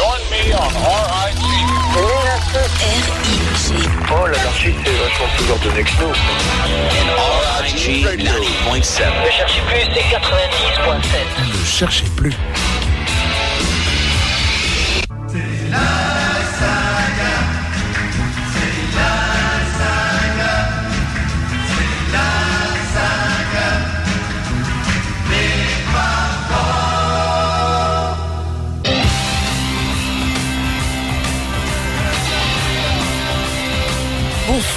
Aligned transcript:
Join 0.00 0.22
me 0.30 0.40
on 0.54 0.72
RIG. 1.26 1.44
R-I-G. 2.56 3.74
Oh, 4.10 4.26
l'anarchie, 4.26 4.74
c'est 4.82 4.92
vachement 4.92 5.26
plus 5.36 5.50
ordonné 5.50 5.82
que 5.82 5.90
nous. 6.00 6.14
RIG 7.60 8.06
90.7. 8.06 9.02
Ne 9.22 9.30
cherchez 9.30 9.60
plus, 9.68 9.84
c'est 9.92 10.08
90.7. 10.16 11.60
Ne 11.60 11.64
cherchez 11.66 12.06
plus. 12.16 12.34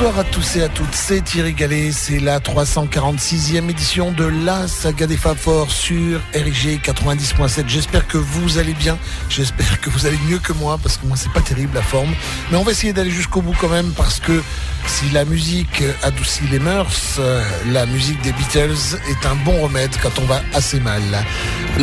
Bonsoir 0.03 0.19
à 0.19 0.23
tous 0.33 0.55
et 0.55 0.63
à 0.63 0.69
toutes, 0.69 0.95
c'est 0.95 1.21
Thierry 1.21 1.53
Gallet, 1.53 1.91
c'est 1.91 2.19
la 2.19 2.39
346e 2.39 3.69
édition 3.69 4.11
de 4.11 4.25
la 4.43 4.67
saga 4.67 5.05
des 5.05 5.15
Fab 5.15 5.37
Four 5.37 5.69
sur 5.69 6.19
RIG 6.33 6.81
90.7. 6.81 7.65
J'espère 7.67 8.07
que 8.07 8.17
vous 8.17 8.57
allez 8.57 8.73
bien, 8.73 8.97
j'espère 9.29 9.79
que 9.79 9.91
vous 9.91 10.07
allez 10.07 10.17
mieux 10.27 10.39
que 10.39 10.51
moi 10.53 10.79
parce 10.81 10.97
que 10.97 11.05
moi 11.05 11.17
c'est 11.17 11.31
pas 11.31 11.41
terrible 11.41 11.75
la 11.75 11.83
forme, 11.83 12.09
mais 12.49 12.57
on 12.57 12.63
va 12.63 12.71
essayer 12.71 12.93
d'aller 12.93 13.11
jusqu'au 13.11 13.43
bout 13.43 13.53
quand 13.61 13.69
même 13.69 13.91
parce 13.91 14.19
que 14.19 14.41
si 14.87 15.09
la 15.11 15.23
musique 15.23 15.83
adoucit 16.01 16.43
les 16.51 16.59
mœurs, 16.59 17.17
euh, 17.19 17.43
la 17.71 17.85
musique 17.85 18.21
des 18.21 18.31
Beatles 18.33 18.97
est 19.09 19.25
un 19.25 19.35
bon 19.45 19.61
remède 19.61 19.91
quand 20.01 20.17
on 20.19 20.25
va 20.25 20.41
assez 20.53 20.79
mal. 20.79 21.01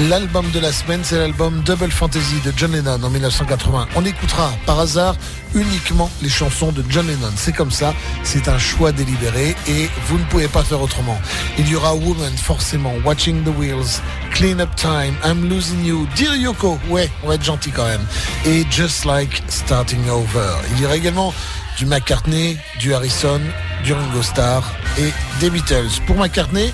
L'album 0.09 0.51
de 0.51 0.61
la 0.61 0.73
semaine, 0.73 1.01
c'est 1.03 1.19
l'album 1.19 1.63
Double 1.65 1.91
Fantasy 1.91 2.37
de 2.45 2.53
John 2.57 2.73
Lennon 2.73 3.03
en 3.03 3.11
1980. 3.11 3.89
On 3.97 4.05
écoutera 4.05 4.53
par 4.67 4.81
hasard 4.81 5.17
uniquement 5.55 6.11
les 6.23 6.29
chansons 6.29 6.73
de 6.73 6.85
John 6.89 7.07
Lennon. 7.07 7.33
C'est 7.37 7.55
comme 7.55 7.71
ça, 7.71 7.95
c'est 8.23 8.40
un 8.49 8.59
choix 8.59 8.93
délibéré 8.93 9.57
et 9.69 9.89
vous 10.07 10.19
ne 10.19 10.25
pouvez 10.25 10.49
pas 10.49 10.63
faire 10.63 10.81
autrement. 10.81 11.19
Il 11.59 11.69
y 11.69 11.77
aura 11.77 11.95
Woman, 11.95 12.33
forcément, 12.37 12.93
Watching 13.05 13.43
the 13.45 13.57
Wheels, 13.59 14.01
Clean 14.33 14.59
Up 14.61 14.75
Time, 14.77 15.15
I'm 15.25 15.49
Losing 15.49 15.85
You, 15.85 16.07
Dear 16.17 16.37
Yoko, 16.37 16.79
ouais, 16.89 17.11
on 17.23 17.29
va 17.29 17.35
être 17.35 17.45
gentil 17.45 17.71
quand 17.71 17.87
même, 17.87 18.05
et 18.47 18.65
Just 18.71 19.05
Like 19.05 19.43
Starting 19.49 20.09
Over. 20.09 20.55
Il 20.73 20.83
y 20.83 20.87
aura 20.87 20.97
également 20.97 21.35
du 21.79 21.87
McCartney, 21.87 22.59
du 22.79 22.95
Harrison, 22.95 23.41
du 23.85 23.93
Ringo 23.93 24.23
Starr 24.23 24.63
et 24.99 25.11
des 25.41 25.51
Beatles. 25.51 25.91
Pour 26.07 26.17
McCartney, 26.17 26.73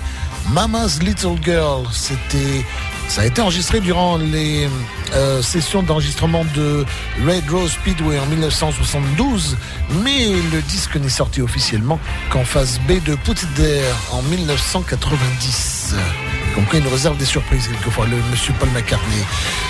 Mama's 0.49 1.01
Little 1.01 1.37
Girl, 1.43 1.85
c'était, 1.91 2.65
ça 3.07 3.21
a 3.21 3.25
été 3.25 3.41
enregistré 3.41 3.79
durant 3.79 4.17
les 4.17 4.67
euh, 5.13 5.41
sessions 5.41 5.83
d'enregistrement 5.83 6.45
de 6.55 6.85
Red 7.25 7.49
Rose 7.49 7.71
Speedway 7.71 8.19
en 8.19 8.25
1972, 8.27 9.57
mais 10.03 10.27
le 10.51 10.61
disque 10.61 10.95
n'est 10.95 11.09
sorti 11.09 11.41
officiellement 11.41 11.99
qu'en 12.29 12.43
phase 12.43 12.79
B 12.87 13.03
de 13.03 13.15
Put 13.15 13.31
It 13.31 13.83
en 14.11 14.21
1990. 14.23 15.95
Il 16.73 16.83
nous 16.83 16.89
réserve 16.89 17.17
des 17.17 17.25
surprises 17.25 17.67
quelquefois, 17.67 18.05
le 18.07 18.17
monsieur 18.29 18.53
Paul 18.59 18.69
McCartney. 18.69 19.23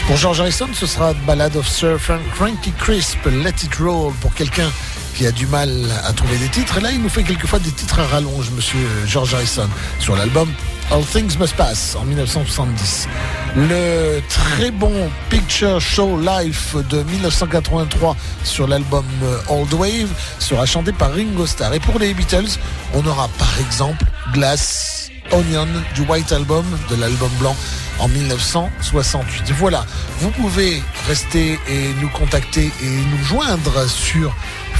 Pour 0.08 0.18
George 0.18 0.42
Harrison, 0.42 0.68
ce 0.74 0.86
sera 0.86 1.14
Ballad 1.26 1.56
of 1.56 1.68
Sir 1.68 1.98
Frank 2.00 2.22
Frankie 2.34 2.74
Crisp, 2.78 3.26
Let 3.26 3.64
It 3.64 3.76
Roll, 3.76 4.14
pour 4.20 4.34
quelqu'un 4.34 4.70
qui 5.14 5.26
a 5.26 5.32
du 5.32 5.48
mal 5.48 5.70
à 6.06 6.12
trouver 6.14 6.38
des 6.38 6.48
titres. 6.48 6.78
Et 6.78 6.82
là, 6.82 6.92
il 6.92 7.02
nous 7.02 7.10
fait 7.10 7.24
quelquefois 7.24 7.60
des 7.60 7.72
titres 7.72 8.00
à 8.00 8.08
rallonge, 8.08 8.50
monsieur 8.52 8.80
George 9.06 9.34
Harrison, 9.34 9.70
sur 10.00 10.16
l'album 10.16 10.52
All 10.92 11.06
Things 11.06 11.38
Must 11.40 11.56
Pass 11.56 11.96
en 11.96 12.04
1970. 12.04 13.08
Le 13.56 14.22
très 14.30 14.72
bon 14.72 15.10
Picture 15.30 15.80
Show 15.80 16.20
Life 16.20 16.76
de 16.90 17.04
1983 17.04 18.16
sur 18.44 18.68
l'album 18.68 19.06
Old 19.50 19.74
Wave 19.74 20.10
sera 20.40 20.66
chanté 20.66 20.92
par 20.92 21.14
Ringo 21.14 21.46
Starr. 21.46 21.74
Et 21.74 21.80
pour 21.80 22.00
les 22.00 22.14
Beatles, 22.14 22.58
on 22.94 23.06
aura 23.06 23.28
par 23.38 23.60
exemple 23.60 24.06
Glass 24.34 25.07
Onion 25.32 25.68
du 25.96 26.02
White 26.02 26.32
Album, 26.32 26.66
de 26.90 26.96
l'album 26.96 27.30
blanc 27.40 27.56
en 28.00 28.08
1968. 28.08 29.52
Voilà, 29.54 29.86
vous 30.20 30.32
pouvez 30.32 30.82
rester 31.08 31.60
et 31.68 31.94
nous 32.02 32.10
contacter 32.10 32.72
et 32.82 32.90
nous 33.12 33.24
joindre 33.24 33.88
sur 33.90 34.36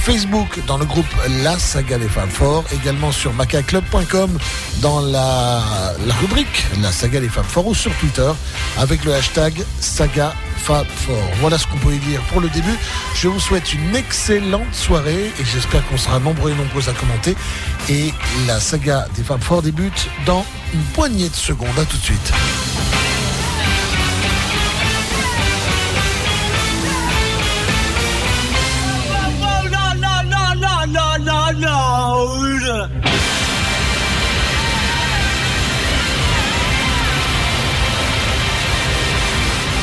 Facebook 0.08 0.60
dans 0.66 0.78
le 0.78 0.86
groupe 0.86 1.04
La 1.42 1.58
Saga 1.58 1.98
des 1.98 2.08
Femmes 2.08 2.30
Forts, 2.30 2.64
également 2.72 3.12
sur 3.12 3.34
macaclub.com 3.34 4.38
dans 4.80 5.02
la, 5.02 5.62
rubrique 6.22 6.64
La 6.80 6.90
Saga 6.92 7.20
des 7.20 7.28
Femmes 7.28 7.44
Forts 7.44 7.66
ou 7.66 7.74
sur 7.74 7.94
Twitter 7.98 8.30
avec 8.78 9.04
le 9.04 9.12
hashtag 9.12 9.62
Saga 9.80 10.32
Fort. 10.56 10.86
Voilà 11.42 11.58
ce 11.58 11.66
qu'on 11.66 11.76
peut 11.76 11.92
y 11.92 11.98
dire 11.98 12.22
pour 12.32 12.40
le 12.40 12.48
début. 12.48 12.74
Je 13.16 13.28
vous 13.28 13.38
souhaite 13.38 13.74
une 13.74 13.94
excellente 13.94 14.72
soirée 14.74 15.26
et 15.38 15.44
j'espère 15.44 15.86
qu'on 15.88 15.98
sera 15.98 16.18
nombreux 16.20 16.52
et 16.52 16.54
nombreux 16.54 16.88
à 16.88 16.92
commenter. 16.92 17.36
Et 17.90 18.14
la 18.46 18.60
saga 18.60 19.06
des 19.14 19.22
Fab 19.22 19.42
Forts 19.42 19.60
débute 19.60 20.08
dans 20.24 20.46
une 20.72 20.84
poignée 20.94 21.28
de 21.28 21.36
secondes. 21.36 21.78
À 21.78 21.84
tout 21.84 21.98
de 21.98 22.02
suite. 22.02 22.32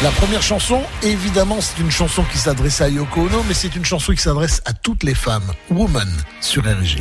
La 0.03 0.11
première 0.11 0.43
chanson, 0.43 0.83
évidemment, 1.01 1.61
c'est 1.61 1.79
une 1.81 1.89
chanson 1.89 2.23
qui 2.31 2.37
s'adresse 2.37 2.79
à 2.81 2.89
Yoko 2.89 3.21
Ono, 3.21 3.43
mais 3.47 3.53
c'est 3.55 3.75
une 3.75 3.85
chanson 3.85 4.13
qui 4.13 4.21
s'adresse 4.21 4.61
à 4.65 4.73
toutes 4.73 5.03
les 5.03 5.15
femmes. 5.15 5.51
Woman 5.71 6.09
sur 6.41 6.63
RG. 6.63 6.99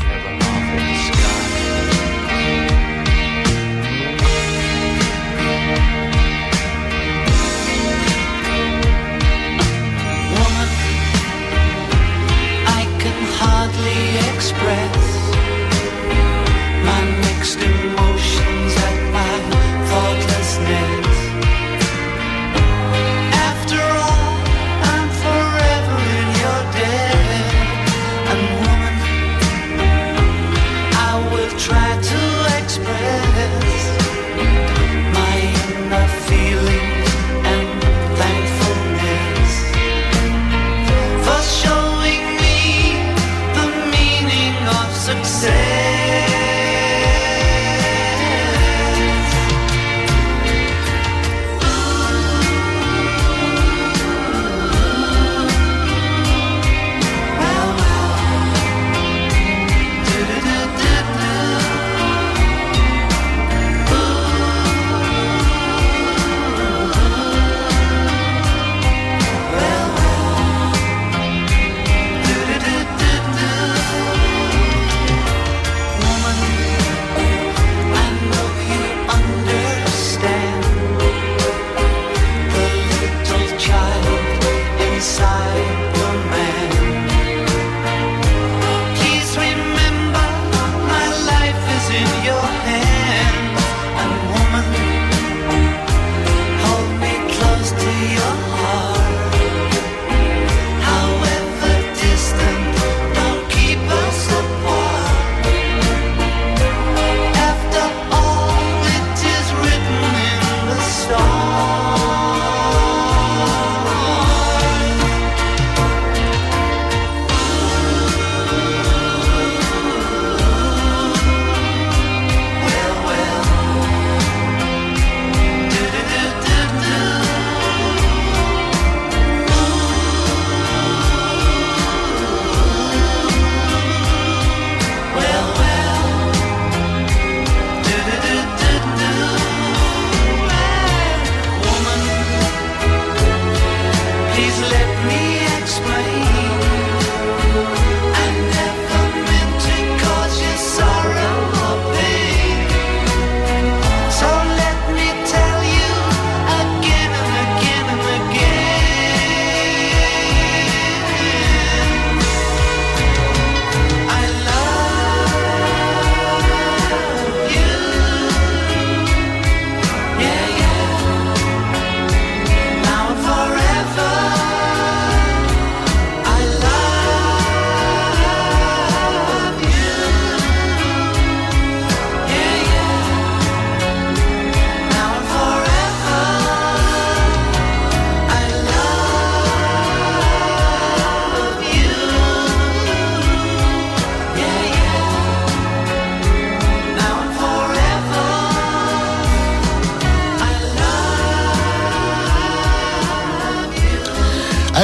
Express 14.44 14.83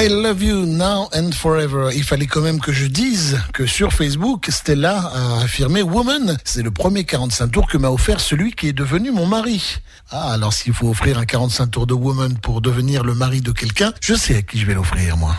I 0.02 0.08
love 0.08 0.42
you 0.42 0.64
now 0.64 1.10
and 1.14 1.30
forever. 1.32 1.90
Il 1.94 2.04
fallait 2.04 2.26
quand 2.26 2.40
même 2.40 2.58
que 2.58 2.72
je 2.72 2.86
dise 2.86 3.38
que 3.52 3.66
sur 3.66 3.92
Facebook, 3.92 4.46
Stella 4.48 4.96
a 4.96 5.42
affirmé 5.42 5.82
Woman. 5.82 6.38
C'est 6.42 6.62
le 6.62 6.70
premier 6.70 7.04
45 7.04 7.48
tours 7.48 7.68
que 7.68 7.76
m'a 7.76 7.90
offert 7.90 8.18
celui 8.18 8.52
qui 8.52 8.68
est 8.68 8.72
devenu 8.72 9.10
mon 9.10 9.26
mari. 9.26 9.76
Ah, 10.10 10.32
alors 10.32 10.54
s'il 10.54 10.72
faut 10.72 10.88
offrir 10.88 11.18
un 11.18 11.26
45 11.26 11.66
tours 11.66 11.86
de 11.86 11.92
Woman 11.92 12.38
pour 12.38 12.62
devenir 12.62 13.04
le 13.04 13.14
mari 13.14 13.42
de 13.42 13.52
quelqu'un, 13.52 13.92
je 14.00 14.14
sais 14.14 14.36
à 14.36 14.42
qui 14.42 14.58
je 14.58 14.64
vais 14.64 14.72
l'offrir, 14.72 15.18
moi. 15.18 15.38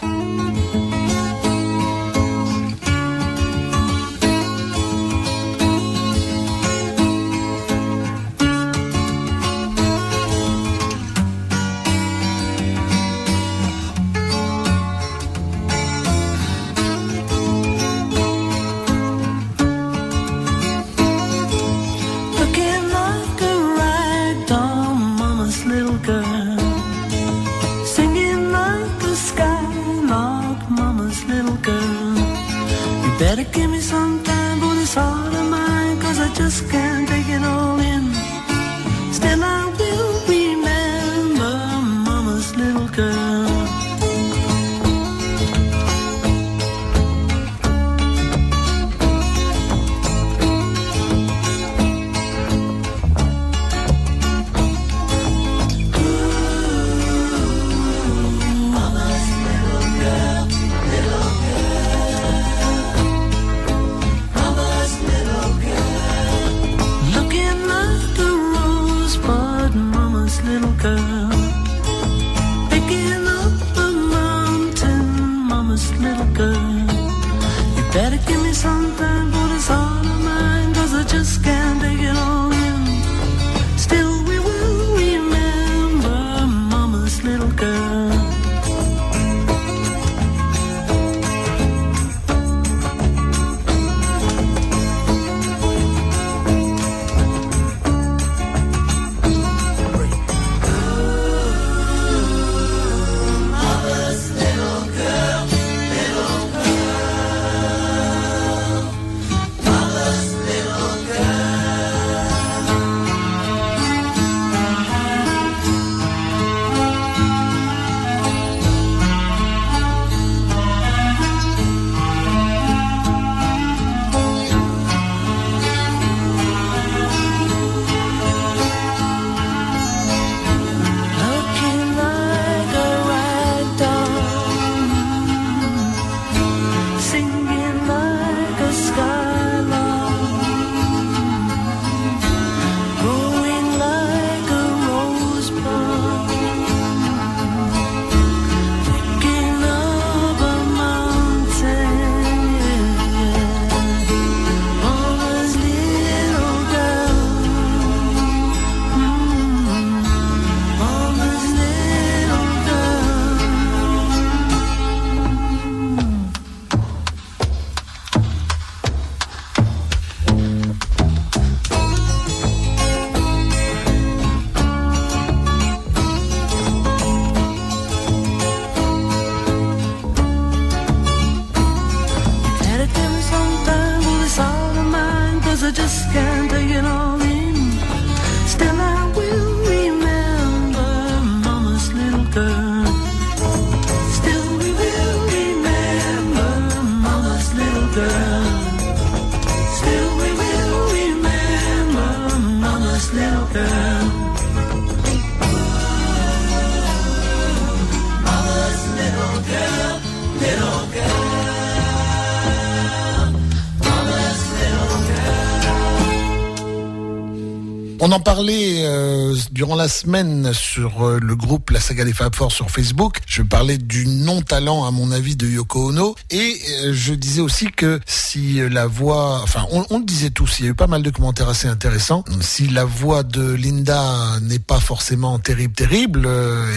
On 218.12 218.16
en 218.16 218.20
parlait 218.20 218.84
euh, 218.86 219.34
durant 219.54 219.78
la 219.78 219.88
semaine 219.88 220.52
sur 220.52 221.08
euh, 221.08 221.18
le 221.22 221.34
groupe 221.34 221.70
La 221.70 221.80
Saga 221.80 222.04
des 222.04 222.12
Fab 222.12 222.36
Four 222.36 222.52
sur 222.52 222.70
Facebook. 222.70 223.20
Je 223.42 223.46
parlais 223.48 223.80
du 223.80 224.06
non-talent, 224.06 224.86
à 224.86 224.92
mon 224.92 225.12
avis, 225.12 225.36
de 225.36 225.48
Yoko 225.48 225.90
Ono. 225.90 226.16
Et 226.30 226.62
euh, 226.84 226.94
je 226.94 227.16
disais 227.16 227.42
aussi 227.42 227.72
que 227.72 228.00
si 228.06 228.60
la 228.70 228.86
voix... 228.86 229.40
Enfin, 229.42 229.66
on, 229.72 229.84
on, 229.90 229.98
le 229.98 230.06
disait 230.06 230.30
tous, 230.30 230.60
il 230.60 230.66
y 230.66 230.68
a 230.68 230.72
eu 230.72 230.76
pas 230.76 230.86
mal 230.86 231.02
de 231.02 231.10
commentaires 231.10 231.50
assez 231.50 231.68
intéressants. 231.68 232.24
Si 232.40 232.68
la 232.68 232.86
voix 232.86 233.24
de 233.24 233.42
Linda 233.54 234.40
n'est 234.44 234.60
pas 234.60 234.80
forcément 234.80 235.40
terrible, 235.40 235.74
terrible, 235.74 236.30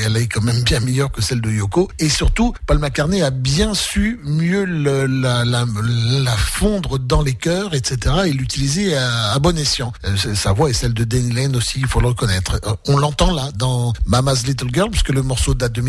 elle 0.06 0.16
est 0.16 0.26
quand 0.26 0.40
même 0.40 0.62
bien 0.62 0.80
meilleure 0.80 1.12
que 1.12 1.20
celle 1.20 1.42
de 1.42 1.50
Yoko. 1.50 1.90
Et 1.98 2.08
surtout, 2.08 2.54
Paul 2.66 2.78
McCartney 2.78 3.20
a 3.20 3.28
bien 3.28 3.74
su 3.74 4.18
mieux 4.24 4.64
le, 4.64 5.04
la, 5.04 5.44
la, 5.44 5.66
la, 5.66 6.36
fondre 6.36 6.98
dans 6.98 7.20
les 7.20 7.34
cœurs, 7.34 7.74
etc. 7.74 8.22
et 8.24 8.32
l'utiliser 8.32 8.96
à, 8.96 9.32
à 9.32 9.38
bon 9.38 9.58
escient. 9.58 9.92
sa 10.34 10.54
voix 10.54 10.70
est 10.70 10.72
celle 10.72 10.94
de 10.94 11.04
Danny 11.04 11.30
Lane 11.30 11.56
aussi, 11.56 11.80
il 11.80 11.86
faut 11.86 12.00
le 12.00 12.08
reconnaître. 12.08 12.58
Euh, 12.64 12.74
on 12.88 12.96
l'entend 12.96 13.34
là 13.34 13.50
dans 13.54 13.92
Mama's 14.06 14.46
Little 14.46 14.68
Girl, 14.72 14.88
puisque 14.90 15.10
le 15.10 15.20
morceau 15.20 15.52
date 15.52 15.74
de 15.74 15.82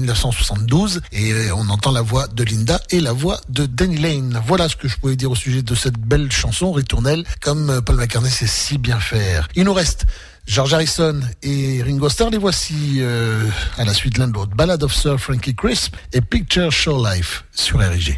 1972, 0.65 1.01
et 1.11 1.31
euh, 1.31 1.55
on 1.55 1.69
entend 1.69 1.91
la 1.91 2.01
voix 2.01 2.27
de 2.27 2.43
Linda 2.43 2.79
et 2.89 2.99
la 2.99 3.13
voix 3.13 3.39
de 3.49 3.65
Danny 3.65 3.97
Lane. 3.97 4.41
Voilà 4.45 4.69
ce 4.69 4.75
que 4.75 4.87
je 4.87 4.97
pouvais 4.97 5.15
dire 5.15 5.31
au 5.31 5.35
sujet 5.35 5.61
de 5.61 5.75
cette 5.75 5.97
belle 5.97 6.31
chanson 6.31 6.71
ritournelle, 6.71 7.23
comme 7.41 7.69
euh, 7.69 7.81
Paul 7.81 7.95
McCartney 7.95 8.29
sait 8.29 8.47
si 8.47 8.77
bien 8.77 8.99
faire. 8.99 9.47
Il 9.55 9.63
nous 9.63 9.73
reste 9.73 10.05
George 10.47 10.73
Harrison 10.73 11.19
et 11.41 11.81
Ringo 11.83 12.09
Starr, 12.09 12.29
les 12.29 12.37
voici 12.37 12.97
euh, 12.99 13.47
à 13.77 13.85
la 13.85 13.93
suite 13.93 14.17
l'un 14.17 14.27
de 14.27 14.33
l'autre. 14.33 14.55
Ballad 14.55 14.83
of 14.83 14.93
Sir 14.93 15.19
Frankie 15.19 15.55
Crisp 15.55 15.95
et 16.13 16.21
Picture 16.21 16.71
Show 16.71 17.03
Life 17.03 17.45
sur 17.51 17.79
RG. 17.79 18.15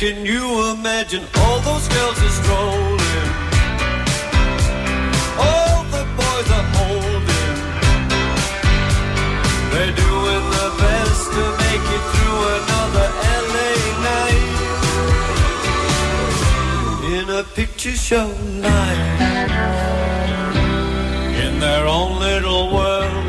Can 0.00 0.24
you 0.24 0.70
imagine 0.70 1.22
all 1.36 1.60
those 1.60 1.86
girls 1.88 2.18
are 2.26 2.34
strolling? 2.40 3.30
All 5.46 5.84
the 5.94 6.04
boys 6.16 6.48
are 6.58 6.68
holding. 6.78 7.56
They're 9.72 9.96
doing 10.06 10.44
their 10.54 10.72
best 10.80 11.24
to 11.36 11.42
make 11.64 11.86
it 11.96 12.04
through 12.12 12.40
another 12.56 13.06
LA 13.52 13.72
night. 14.08 14.48
In 17.18 17.26
a 17.28 17.42
picture 17.54 17.96
show 18.08 18.28
life. 18.68 19.20
In 21.44 21.60
their 21.60 21.84
own 21.86 22.18
little 22.20 22.72
world. 22.72 23.26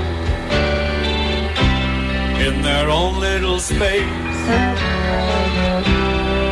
In 2.48 2.62
their 2.62 2.88
own 2.90 3.20
little 3.20 3.60
space. 3.60 4.91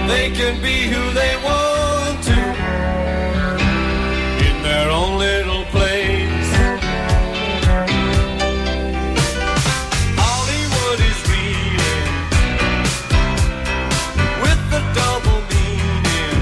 They 0.10 0.32
can 0.32 0.60
be 0.62 0.88
who 0.94 1.04
they 1.14 1.36
want 1.44 2.24
to 2.30 2.40
in 4.48 4.56
their 4.64 4.90
own 4.90 5.20
little 5.20 5.66
place. 5.66 6.50
Hollywood 10.18 11.00
is 11.10 11.20
reading 11.30 12.10
with 14.44 14.62
the 14.74 14.82
double 14.98 15.42
meaning. 15.54 16.42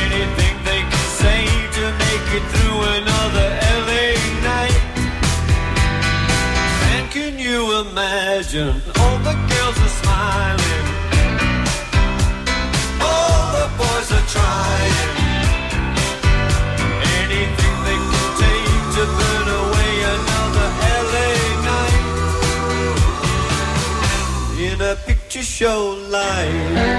Anything 0.00 0.56
they 0.64 0.82
can 0.92 1.06
say 1.20 1.42
to 1.76 1.84
make 2.04 2.26
it 2.38 2.44
through 2.52 2.78
another 3.00 3.46
LA 3.86 4.06
night. 4.50 4.84
And 6.94 7.04
can 7.10 7.38
you 7.38 7.60
imagine 7.80 8.80
show 25.56 25.96
light. 26.10 26.95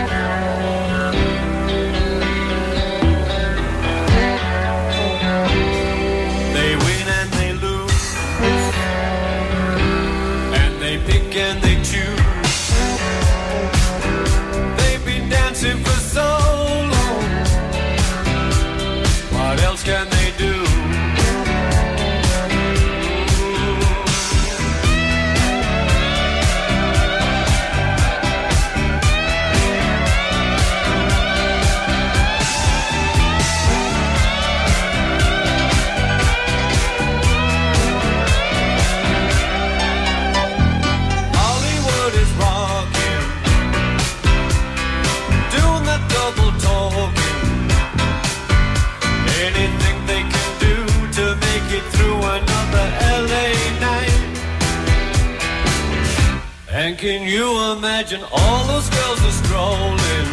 Can 56.98 57.28
you 57.28 57.58
imagine 57.74 58.24
all 58.32 58.64
those 58.66 58.90
girls 58.90 59.24
are 59.24 59.32
strolling? 59.44 60.28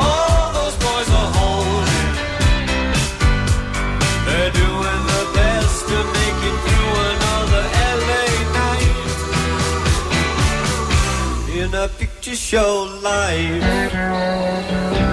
All 0.00 0.52
those 0.52 0.74
boys 0.82 1.08
are 1.20 1.30
holding. 1.38 2.14
They're 4.26 4.50
doing 4.50 5.02
the 5.14 5.24
best 5.32 5.86
to 5.86 5.98
make 6.18 6.40
it 6.50 6.56
through 6.66 6.92
another 7.12 7.62
LA 8.02 8.26
night. 8.58 8.98
In 11.56 11.70
a 11.72 11.86
picture 11.86 12.34
show 12.34 12.82
life. 13.00 15.07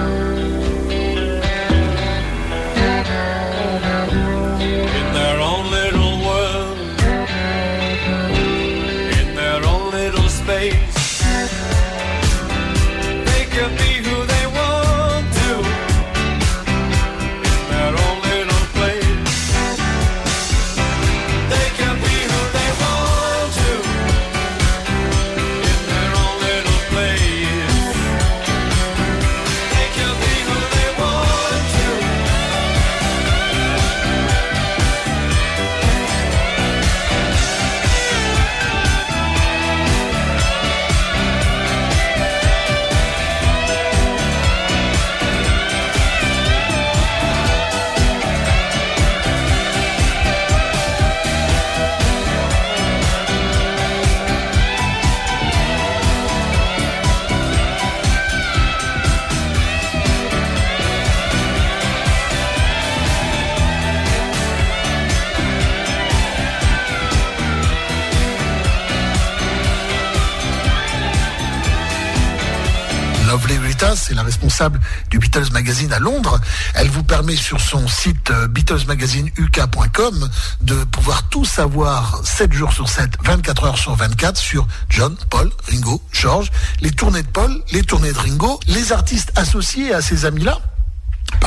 Du 75.10 75.18
Beatles 75.18 75.50
Magazine 75.52 75.92
à 75.92 75.98
Londres. 75.98 76.40
Elle 76.74 76.88
vous 76.88 77.02
permet 77.02 77.36
sur 77.36 77.60
son 77.60 77.88
site 77.88 78.30
euh, 78.30 78.46
BeatlesMagazineUK.com 78.48 80.28
de 80.62 80.84
pouvoir 80.84 81.28
tout 81.28 81.44
savoir 81.44 82.20
7 82.24 82.52
jours 82.52 82.72
sur 82.72 82.88
7, 82.88 83.10
24 83.24 83.64
heures 83.64 83.78
sur 83.78 83.94
24 83.94 84.36
sur 84.36 84.66
John, 84.88 85.16
Paul, 85.30 85.50
Ringo, 85.70 86.02
George, 86.12 86.50
les 86.80 86.90
tournées 86.90 87.22
de 87.22 87.28
Paul, 87.28 87.50
les 87.72 87.82
tournées 87.82 88.12
de 88.12 88.18
Ringo, 88.18 88.60
les 88.68 88.92
artistes 88.92 89.32
associés 89.36 89.92
à 89.92 90.00
ces 90.00 90.24
amis-là. 90.24 90.60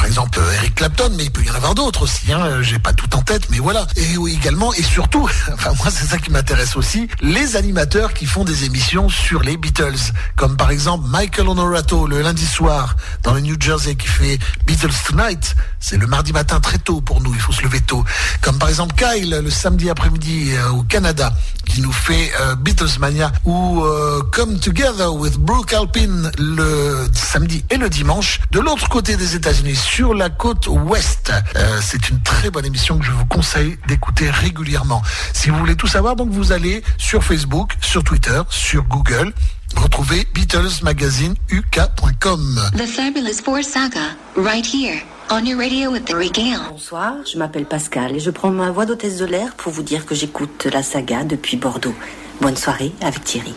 Exemple, 0.09 0.39
euh, 0.39 0.53
Eric 0.53 0.73
Clapton, 0.73 1.11
mais 1.15 1.25
il 1.25 1.31
peut 1.31 1.43
y 1.43 1.51
en 1.51 1.53
avoir 1.53 1.75
d'autres 1.75 2.01
aussi. 2.01 2.33
Hein, 2.33 2.41
euh, 2.43 2.63
J'ai 2.63 2.79
pas 2.79 2.93
tout 2.93 3.15
en 3.15 3.21
tête, 3.21 3.43
mais 3.51 3.59
voilà. 3.59 3.85
Et 3.95 4.17
oui, 4.17 4.33
également, 4.33 4.73
et 4.73 4.81
surtout, 4.81 5.29
enfin 5.53 5.71
moi 5.77 5.91
c'est 5.91 6.07
ça 6.07 6.17
qui 6.17 6.31
m'intéresse 6.31 6.75
aussi, 6.75 7.07
les 7.21 7.55
animateurs 7.55 8.15
qui 8.15 8.25
font 8.25 8.43
des 8.43 8.65
émissions 8.65 9.07
sur 9.07 9.43
les 9.43 9.55
Beatles, 9.55 9.99
comme 10.35 10.57
par 10.57 10.71
exemple 10.71 11.07
Michael 11.07 11.47
Honorato 11.47 12.07
le 12.07 12.23
lundi 12.23 12.47
soir 12.47 12.95
dans 13.21 13.35
le 13.35 13.41
New 13.41 13.55
Jersey 13.59 13.93
qui 13.93 14.07
fait 14.07 14.39
Beatles 14.65 14.89
Tonight. 15.07 15.55
C'est 15.79 15.97
le 15.97 16.07
mardi 16.07 16.33
matin 16.33 16.59
très 16.59 16.79
tôt 16.79 17.01
pour 17.01 17.21
nous, 17.21 17.31
il 17.35 17.39
faut 17.39 17.53
se 17.53 17.61
lever 17.61 17.81
tôt. 17.81 18.03
Comme 18.41 18.57
par 18.57 18.69
exemple 18.69 18.95
Kyle 18.95 19.29
le 19.43 19.51
samedi 19.51 19.91
après-midi 19.91 20.53
euh, 20.55 20.71
au 20.71 20.81
Canada 20.81 21.31
qui 21.65 21.81
nous 21.81 21.91
fait 21.91 22.31
euh, 22.41 22.55
Beatles 22.55 22.99
Mania 22.99 23.31
ou 23.45 23.83
euh, 23.83 24.21
Come 24.31 24.59
Together 24.59 25.13
with 25.13 25.37
Brooke 25.37 25.71
Alpine 25.73 26.31
le 26.39 27.07
samedi 27.13 27.63
et 27.69 27.77
le 27.77 27.89
dimanche. 27.89 28.39
De 28.51 28.59
l'autre 28.59 28.89
côté 28.89 29.15
des 29.15 29.35
États-Unis, 29.35 29.75
sur 29.99 30.13
la 30.13 30.29
côte 30.29 30.67
ouest, 30.67 31.33
Euh, 31.57 31.79
c'est 31.81 32.09
une 32.09 32.21
très 32.21 32.49
bonne 32.49 32.65
émission 32.65 32.97
que 32.97 33.03
je 33.03 33.11
vous 33.11 33.25
conseille 33.25 33.77
d'écouter 33.89 34.29
régulièrement. 34.29 35.01
Si 35.33 35.49
vous 35.49 35.57
voulez 35.57 35.75
tout 35.75 35.87
savoir, 35.87 36.15
donc 36.15 36.29
vous 36.29 36.53
allez 36.53 36.83
sur 36.97 37.21
Facebook, 37.21 37.73
sur 37.81 38.01
Twitter, 38.01 38.41
sur 38.49 38.83
Google. 38.83 39.33
Retrouvez 39.75 40.25
Beatles 40.33 40.83
Magazine 40.83 41.35
UK.com. 41.51 42.61
The 42.77 42.85
Fabulous 42.85 43.41
Four 43.43 43.61
Saga, 43.61 44.15
right 44.37 44.65
here, 44.65 45.01
on 45.31 45.43
your 45.45 45.59
radio 45.59 45.91
with 45.91 46.05
the 46.05 46.13
regale. 46.13 46.61
Bonsoir, 46.69 47.15
je 47.29 47.37
m'appelle 47.37 47.65
Pascal 47.65 48.15
et 48.15 48.21
je 48.21 48.31
prends 48.31 48.51
ma 48.51 48.71
voix 48.71 48.85
d'hôtesse 48.85 49.17
de 49.17 49.25
l'air 49.25 49.53
pour 49.57 49.73
vous 49.73 49.83
dire 49.83 50.05
que 50.05 50.15
j'écoute 50.15 50.65
la 50.71 50.81
saga 50.81 51.25
depuis 51.25 51.57
Bordeaux. 51.57 51.95
Bonne 52.39 52.55
soirée 52.55 52.93
avec 53.01 53.21
Thierry. 53.25 53.53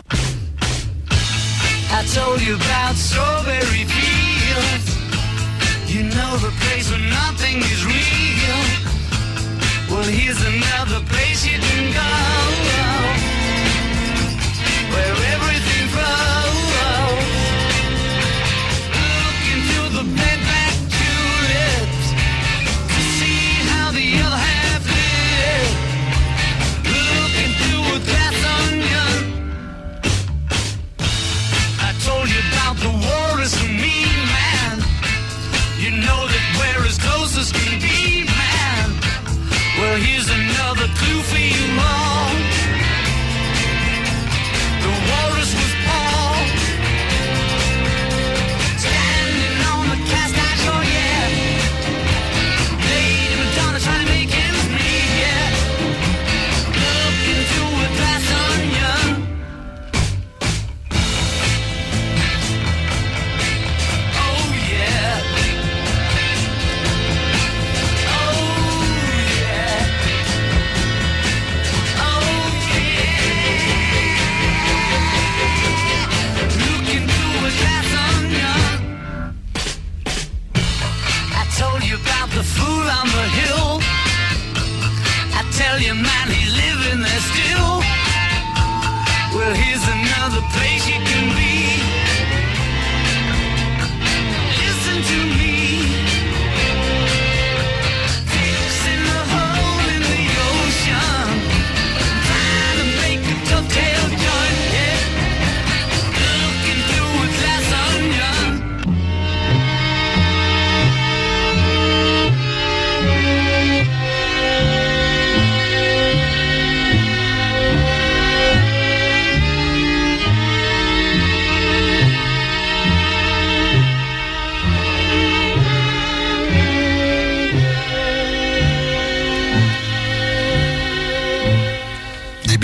À 1.93 2.03
I 2.03 2.05
told 2.13 2.41
you 2.41 2.55
about 2.55 2.97
strawberry 2.97 3.85
fields. 3.85 5.02
The 6.33 6.49
place 6.65 6.89
where 6.89 6.99
nothing 6.99 7.57
is 7.59 7.85
real. 7.85 8.61
Well, 9.87 10.03
here's 10.03 10.41
another 10.41 10.99
place 11.05 11.45
you 11.45 11.59
can 11.59 11.93
go. 11.93 12.09
Where 14.91 15.32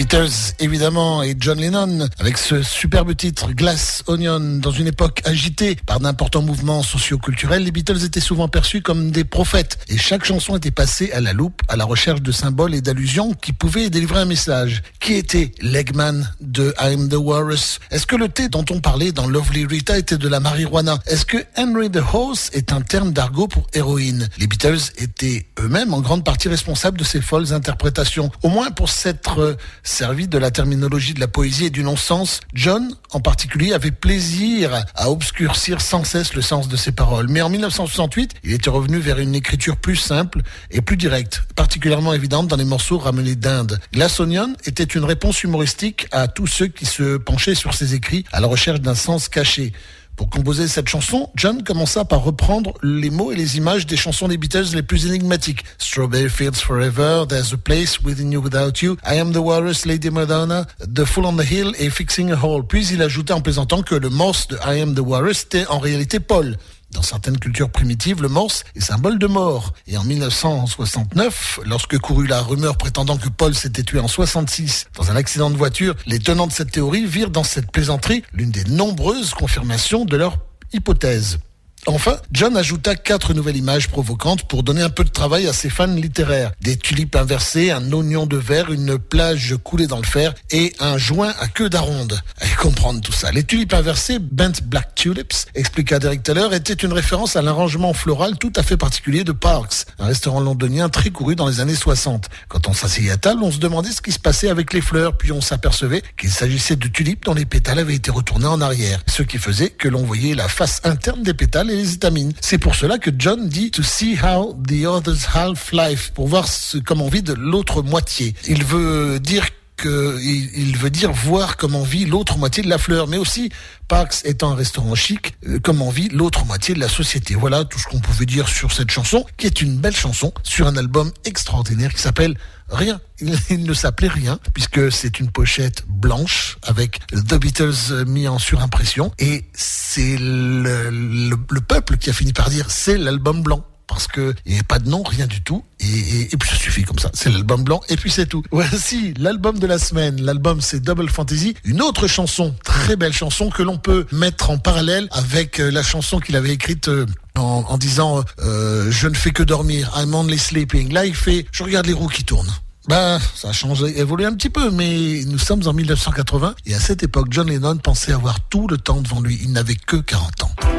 Beatles, 0.10 0.56
évidemment, 0.58 1.22
et 1.22 1.36
John 1.40 1.60
Lennon, 1.60 2.08
avec 2.18 2.40
ce 2.40 2.64
superbe 2.64 3.16
titre, 3.16 3.52
Glass 3.52 4.04
Onion, 4.08 4.58
dans 4.58 4.72
une 4.72 4.88
époque 4.88 5.22
agitée 5.24 5.78
par 5.86 6.00
d'importants 6.00 6.42
mouvements 6.42 6.82
socioculturels, 6.82 7.64
les 7.64 7.70
Beatles 7.70 8.04
étaient 8.04 8.20
souvent 8.20 8.48
perçus 8.48 8.82
comme 8.82 9.12
des 9.12 9.24
prophètes, 9.24 9.78
et 9.88 10.00
chaque 10.00 10.26
chanson 10.26 10.58
était 10.58 10.72
passée 10.72 11.12
à 11.12 11.22
la 11.22 11.34
loupe, 11.34 11.62
à 11.68 11.76
la 11.76 11.86
recherche 11.86 12.24
de 12.24 12.32
symboles 12.32 12.74
et 12.74 12.82
d'allusions 12.82 13.36
qui 13.36 13.54
pouvaient 13.54 13.92
délivrer 13.92 14.22
un 14.22 14.26
message. 14.26 14.82
Qui 15.00 15.14
était 15.14 15.52
l'Eggman 15.62 16.28
de 16.42 16.74
I'm 16.82 17.08
the 17.08 17.18
Walrus? 17.18 17.80
Est-ce 17.92 18.08
que 18.08 18.16
le 18.16 18.30
thé 18.30 18.50
dont 18.50 18.66
on 18.72 18.80
parlait 18.80 19.12
dans 19.12 19.28
Lovely 19.28 19.68
Rita 19.68 20.00
était 20.00 20.18
de 20.18 20.28
la 20.28 20.40
marijuana? 20.40 20.98
Est-ce 21.06 21.26
que 21.26 21.38
Henry 21.56 21.92
the 21.92 22.02
Horse 22.12 22.50
est 22.54 22.74
un 22.74 22.82
terme 22.82 23.14
d'argot 23.14 23.48
pour 23.48 23.68
héroïne? 23.74 24.28
Les 24.40 24.48
Beatles 24.48 24.80
étaient 24.98 25.46
eux-mêmes 25.60 25.94
en 25.94 26.02
grande 26.02 26.24
partie 26.24 26.50
responsables 26.50 26.98
de 26.98 27.04
ces 27.04 27.22
folles 27.22 27.54
interprétations, 27.54 28.32
au 28.42 28.50
moins 28.50 28.72
pour 28.72 28.90
s'être 28.90 29.40
euh, 29.40 29.56
servi 30.00 30.30
de 30.30 30.38
la 30.38 30.50
terminologie 30.50 31.14
de 31.14 31.20
la 31.20 31.28
poésie 31.28 31.66
et 31.66 31.70
du 31.70 31.84
non-sens, 31.84 32.40
John, 32.54 32.96
en 33.12 33.20
particulier, 33.20 33.74
avait 33.74 33.92
plaisir 33.92 34.86
à 34.96 35.12
obscurcir 35.12 35.82
sans 35.82 36.06
cesse 36.06 36.36
le 36.36 36.42
sens 36.42 36.70
de 36.70 36.78
ses 36.78 36.94
paroles. 36.94 37.28
Mais 37.28 37.42
en 37.42 37.50
1968, 37.50 38.36
il 38.46 38.54
était 38.54 38.70
revenu 38.70 39.00
vers 39.00 39.20
une 39.20 39.36
écriture 39.36 39.76
plus 39.76 39.98
simple 39.98 40.42
et 40.72 40.80
plus 40.80 40.96
directe, 40.96 41.44
particulièrement 41.54 42.14
évidente 42.14 42.48
dans 42.48 42.56
les 42.56 42.64
morceaux 42.64 42.98
ramenés 42.98 43.36
d'Inde. 43.36 43.78
Glass 43.92 44.22
Onion 44.22 44.56
était 44.64 44.86
une 44.86 45.04
réponse 45.04 45.44
humoristique 45.44 46.08
à 46.12 46.30
tous 46.30 46.48
ceux 46.48 46.68
qui 46.68 46.86
se 46.86 47.18
penchaient 47.18 47.54
sur 47.54 47.74
ses 47.74 47.94
écrits 47.94 48.24
à 48.32 48.40
la 48.40 48.48
recherche 48.48 48.80
d'un 48.80 48.96
sens 48.96 49.28
caché. 49.28 49.74
Pour 50.20 50.30
composer 50.30 50.68
cette 50.68 50.90
chanson, 50.90 51.30
John 51.36 51.64
commença 51.64 52.04
par 52.04 52.26
reprendre 52.26 52.74
les 52.84 53.10
mots 53.10 53.32
et 53.32 53.38
les 53.38 53.56
images 53.56 53.86
des 53.86 53.96
chansons 53.96 54.28
des 54.28 54.36
Beatles 54.36 54.76
les 54.76 54.84
plus 54.84 55.06
énigmatiques. 55.06 55.64
Strawberry 55.78 56.30
Fields 56.30 56.60
Forever, 56.60 57.24
There's 57.26 57.54
a 57.54 57.58
Place 57.58 58.02
Within 58.02 58.30
You 58.30 58.42
Without 58.42 58.82
You, 58.82 58.98
I 59.06 59.18
Am 59.18 59.32
the 59.32 59.38
Walrus, 59.38 59.86
Lady 59.86 60.10
Madonna, 60.10 60.68
The 60.94 61.06
Fool 61.06 61.26
on 61.26 61.38
the 61.38 61.50
Hill 61.50 61.72
et 61.80 61.90
Fixing 61.90 62.34
a 62.34 62.36
Hole. 62.36 62.68
Puis 62.68 62.88
il 62.88 63.02
ajouta 63.02 63.34
en 63.34 63.40
plaisantant 63.40 63.82
que 63.82 63.96
le 63.96 64.10
morse 64.10 64.50
de 64.50 64.58
I 64.58 64.82
Am 64.82 64.94
the 64.94 65.00
Walrus 65.00 65.44
était 65.44 65.66
en 65.68 65.80
réalité 65.80 66.20
Paul. 66.20 66.58
Dans 66.92 67.04
certaines 67.04 67.38
cultures 67.38 67.70
primitives, 67.70 68.22
le 68.22 68.30
morse 68.30 68.64
est 68.76 68.82
symbole 68.82 69.20
de 69.20 69.28
mort. 69.28 69.74
Et 69.88 69.98
en 69.98 70.04
1969, 70.04 71.60
lorsque 71.66 71.98
courut 72.00 72.28
la 72.28 72.42
rumeur 72.42 72.78
prétendant 72.78 73.18
que 73.18 73.30
Paul 73.30 73.54
s'était 73.54 73.84
tué 73.84 74.00
en 74.00 74.08
66 74.08 74.88
dans 74.96 75.12
un 75.12 75.16
accident 75.16 75.50
de 75.50 75.58
voiture, 75.58 75.96
les 76.08 76.20
tenants 76.20 76.48
de 76.48 76.52
cette 76.52 76.72
théorie 76.72 77.06
virent 77.06 77.30
dans 77.30 77.44
cette 77.44 77.72
plaisanterie 77.72 78.24
l'une 78.34 78.52
des 78.52 78.64
nombreuses 78.64 79.34
confirmations 79.34 80.06
de 80.06 80.18
leur 80.18 80.38
hypothèse. 80.74 81.40
Enfin, 81.88 82.18
John 82.32 82.56
ajouta 82.58 82.96
quatre 82.96 83.34
nouvelles 83.34 83.58
images 83.58 83.88
provocantes 83.88 84.44
pour 84.48 84.64
donner 84.64 84.82
un 84.82 84.90
peu 84.90 85.04
de 85.04 85.10
travail 85.10 85.48
à 85.48 85.54
ses 85.54 85.70
fans 85.70 85.88
littéraires. 85.88 86.52
Des 86.62 86.78
tulipes 86.78 87.16
inversées, 87.16 87.72
un 87.72 87.92
oignon 87.94 88.26
de 88.26 88.38
verre, 88.38 88.72
une 88.72 88.98
plage 89.00 89.56
coulée 89.64 89.88
dans 89.88 89.98
le 89.98 90.06
fer 90.06 90.34
et 90.52 90.74
un 90.80 90.98
joint 90.98 91.34
à 91.40 91.48
queue 91.48 91.70
d'aronde. 91.70 92.20
Allez 92.40 92.54
comprendre 92.56 93.02
tout 93.02 93.14
ça. 93.14 93.32
Les 93.32 93.44
tulipes 93.44 93.74
inversées, 93.74 94.20
Bent 94.20 94.62
Black 94.64 94.94
Tulips, 94.96 95.48
expliqua 95.56 96.00
Derek 96.00 96.22
Taylor, 96.22 96.54
étaient 96.54 96.74
une 96.74 96.94
référence 96.94 97.36
à 97.36 97.42
l'arrangement 97.42 97.94
floral 97.94 98.38
tout 98.38 98.54
à 98.56 98.64
fait 98.64 98.78
particulier 98.78 99.24
de 99.24 99.32
Parks, 99.32 99.86
un 100.00 100.06
restaurant 100.06 100.42
londonien 100.42 100.90
très 100.90 101.10
couru 101.10 101.36
dans 101.36 101.48
les 101.48 101.60
années 101.60 101.76
60. 101.76 102.30
Quand 102.50 102.68
on 102.68 102.74
s'asseyait 102.74 103.12
à 103.12 103.18
table, 103.18 103.42
on 103.42 103.52
se 103.52 103.58
demandait 103.60 103.92
ce 103.92 104.02
qui 104.02 104.12
se 104.12 104.20
passait 104.20 104.50
avec 104.50 104.74
les 104.74 104.82
fleurs, 104.82 105.18
puis 105.18 105.32
on 105.32 105.42
s'apercevait 105.42 106.04
qu'il 106.18 106.30
s'agissait 106.30 106.76
de 106.76 106.88
tulipes 106.88 107.26
dont 107.26 107.34
les 107.34 107.46
pétales 107.46 107.80
avaient 107.80 107.96
été 107.96 108.12
retournés 108.12 108.48
en 108.48 108.62
arrière, 108.62 109.02
ce 109.08 109.24
qui 109.24 109.38
faisait 109.38 109.70
que 109.70 109.88
l'on 109.88 110.04
voyait 110.04 110.36
la 110.36 110.48
face 110.48 110.82
interne 110.84 111.24
des 111.24 111.34
pétales 111.34 111.69
les 111.76 111.94
étamines. 111.94 112.34
C'est 112.42 112.58
pour 112.58 112.76
cela 112.76 112.98
que 112.98 113.12
John 113.18 113.48
dit 113.48 113.72
to 113.72 113.84
see 113.84 114.18
how 114.18 114.56
the 114.68 114.86
other's 114.86 115.28
half 115.34 115.72
life, 115.72 116.12
pour 116.14 116.28
voir 116.28 116.48
comment 116.86 117.08
vit 117.08 117.24
de 117.24 117.34
l'autre 117.34 117.82
moitié. 117.82 118.34
Il 118.48 118.64
veut 118.64 119.20
dire 119.20 119.46
que, 119.82 120.20
il, 120.22 120.78
veut 120.78 120.90
dire 120.90 121.12
voir 121.12 121.58
comment 121.58 121.84
vit 121.84 122.06
l'autre 122.06 122.38
moitié 122.38 122.62
de 122.64 122.70
la 122.70 122.78
fleur, 122.78 123.08
mais 123.08 123.18
aussi 123.18 123.50
Pax 123.88 124.22
étant 124.26 124.52
un 124.52 124.56
restaurant 124.56 124.94
chic, 124.96 125.36
euh, 125.48 125.60
comment 125.64 125.90
vit 125.90 126.10
l'autre 126.10 126.46
moitié 126.46 126.76
de 126.76 126.80
la 126.80 126.90
société. 126.90 127.36
Voilà 127.36 127.66
tout 127.66 127.80
ce 127.80 127.86
qu'on 127.86 128.00
pouvait 128.00 128.26
dire 128.26 128.48
sur 128.48 128.72
cette 128.72 128.92
chanson, 128.92 129.26
qui 129.38 129.48
est 129.48 129.62
une 129.62 129.78
belle 129.78 129.96
chanson 129.96 130.34
sur 130.44 130.68
un 130.68 130.78
album 130.78 131.12
extraordinaire 131.26 131.94
qui 131.94 132.02
s'appelle 132.02 132.38
Rien. 132.70 133.02
Il, 133.20 133.36
il 133.50 133.64
ne 133.64 133.74
s'appelait 133.74 134.10
rien, 134.10 134.40
puisque 134.54 134.92
c'est 134.92 135.20
une 135.20 135.32
pochette 135.32 135.86
blanche 135.88 136.58
avec 136.62 137.00
The 137.12 137.36
Beatles 137.36 138.06
mis 138.06 138.28
en 138.28 138.38
surimpression. 138.38 139.12
Et 139.18 139.46
c'est 139.54 140.18
le, 140.20 140.90
le- 140.92 141.40
le 141.50 141.62
peuple 141.62 141.98
qui 141.98 142.10
a 142.12 142.14
fini 142.14 142.32
par 142.34 142.50
dire 142.52 142.70
c'est 142.70 142.98
l'album 142.98 143.42
blanc. 143.42 143.66
Parce 143.90 144.08
que 144.08 144.36
il 144.46 144.52
n'y 144.52 144.58
avait 144.60 144.64
pas 144.64 144.78
de 144.80 144.88
nom, 144.88 145.02
rien 145.04 145.26
du 145.26 145.42
tout. 145.42 145.66
Et, 145.80 146.30
puis 146.38 146.50
ça 146.50 146.56
suffit 146.56 146.84
comme 146.84 147.00
ça. 147.00 147.10
C'est 147.14 147.30
l'album 147.30 147.64
blanc 147.64 147.82
et 147.90 147.96
puis 147.98 148.12
c'est 148.12 148.28
tout. 148.28 148.44
Voici 148.52 149.14
l'album 149.18 149.58
de 149.58 149.66
la 149.66 149.80
semaine. 149.80 150.22
L'album 150.22 150.62
c'est 150.62 150.80
Double 150.80 151.10
Fantasy. 151.10 151.56
Une 151.64 151.82
autre 151.82 152.08
chanson, 152.08 152.56
très 152.64 152.96
belle 152.96 153.14
chanson 153.14 153.50
que 153.50 153.64
l'on 153.64 153.78
peut 153.78 154.06
mettre 154.12 154.52
en 154.52 154.60
parallèle 154.60 155.10
avec 155.12 155.60
euh, 155.60 155.72
la 155.72 155.82
chanson 155.82 156.20
qu'il 156.20 156.36
avait 156.36 156.52
écrite 156.52 156.88
euh, 156.88 157.08
en, 157.36 157.66
en 157.68 157.78
disant 157.78 158.24
euh, 158.40 158.92
je 158.92 159.08
ne 159.08 159.16
fais 159.16 159.32
que 159.32 159.44
dormir, 159.44 159.92
I'm 159.98 160.14
only 160.14 160.38
sleeping. 160.38 160.94
Là 160.94 161.06
il 161.06 161.16
fait 161.16 161.48
je 161.52 161.64
regarde 161.64 161.88
les 161.88 161.94
roues 161.94 162.08
qui 162.08 162.24
tournent. 162.24 162.54
Bah, 162.88 163.20
ça 163.36 163.50
a 163.50 163.52
changé, 163.54 164.00
évolué 164.00 164.26
un 164.26 164.34
petit 164.34 164.50
peu, 164.50 164.72
mais 164.72 165.22
nous 165.28 165.38
sommes 165.38 165.62
en 165.68 165.74
1980 165.74 166.56
et 166.66 166.74
à 166.74 166.80
cette 166.80 167.04
époque, 167.04 167.28
John 167.30 167.48
Lennon 167.48 167.78
pensait 167.78 168.14
avoir 168.14 168.40
tout 168.50 168.68
le 168.68 168.78
temps 168.78 169.02
devant 169.02 169.22
lui. 169.22 169.40
Il 169.44 169.52
n'avait 169.52 169.76
que 169.76 169.98
40 169.98 170.44
ans. 170.44 170.79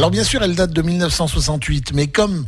Alors 0.00 0.10
bien 0.10 0.24
sûr, 0.24 0.42
elle 0.42 0.54
date 0.54 0.72
de 0.72 0.80
1968, 0.80 1.92
mais 1.92 2.06
comme 2.06 2.46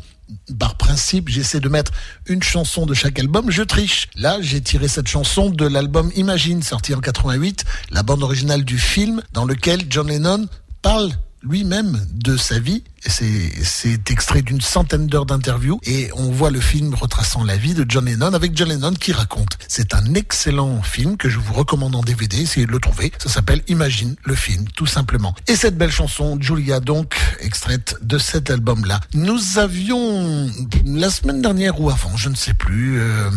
par 0.58 0.74
principe, 0.76 1.28
j'essaie 1.28 1.60
de 1.60 1.68
mettre 1.68 1.92
une 2.26 2.42
chanson 2.42 2.86
de 2.86 2.94
chaque 2.94 3.18
album, 3.18 3.50
je 3.50 3.62
triche. 3.62 4.08
Là, 4.16 4.38
j'ai 4.40 4.62
tiré 4.62 4.88
cette 4.88 5.06
chanson 5.06 5.50
de 5.50 5.66
l'album 5.66 6.10
Imagine, 6.16 6.62
sorti 6.62 6.94
en 6.94 7.00
88, 7.00 7.66
la 7.90 8.02
bande 8.02 8.22
originale 8.22 8.64
du 8.64 8.78
film 8.78 9.20
dans 9.34 9.44
lequel 9.44 9.82
John 9.90 10.08
Lennon 10.08 10.48
parle 10.80 11.10
lui-même 11.42 12.00
de 12.14 12.38
sa 12.38 12.58
vie. 12.58 12.84
C'est 13.06 14.10
extrait 14.10 14.42
d'une 14.42 14.60
centaine 14.60 15.06
d'heures 15.08 15.26
d'interviews 15.26 15.80
et 15.84 16.10
on 16.14 16.30
voit 16.30 16.50
le 16.50 16.60
film 16.60 16.94
retraçant 16.94 17.42
la 17.44 17.56
vie 17.56 17.74
de 17.74 17.84
John 17.88 18.04
Lennon 18.04 18.32
avec 18.32 18.56
John 18.56 18.68
Lennon 18.68 18.94
qui 18.94 19.12
raconte. 19.12 19.58
C'est 19.68 19.92
un 19.94 20.14
excellent 20.14 20.82
film 20.82 21.16
que 21.16 21.28
je 21.28 21.38
vous 21.38 21.52
recommande 21.52 21.94
en 21.96 22.02
DVD, 22.02 22.38
essayez 22.40 22.66
de 22.66 22.70
le 22.72 22.78
trouver. 22.78 23.12
Ça 23.18 23.28
s'appelle 23.28 23.62
Imagine 23.68 24.14
le 24.24 24.34
film, 24.34 24.64
tout 24.76 24.86
simplement. 24.86 25.34
Et 25.48 25.56
cette 25.56 25.76
belle 25.76 25.90
chanson, 25.90 26.38
Julia, 26.40 26.78
donc, 26.80 27.14
extraite 27.40 27.96
de 28.02 28.18
cet 28.18 28.50
album-là. 28.50 29.00
Nous 29.14 29.58
avions, 29.58 30.48
la 30.84 31.10
semaine 31.10 31.42
dernière 31.42 31.80
ou 31.80 31.90
avant, 31.90 32.16
je 32.16 32.28
ne 32.28 32.36
sais 32.36 32.54
plus, 32.54 33.00
euh, 33.00 33.30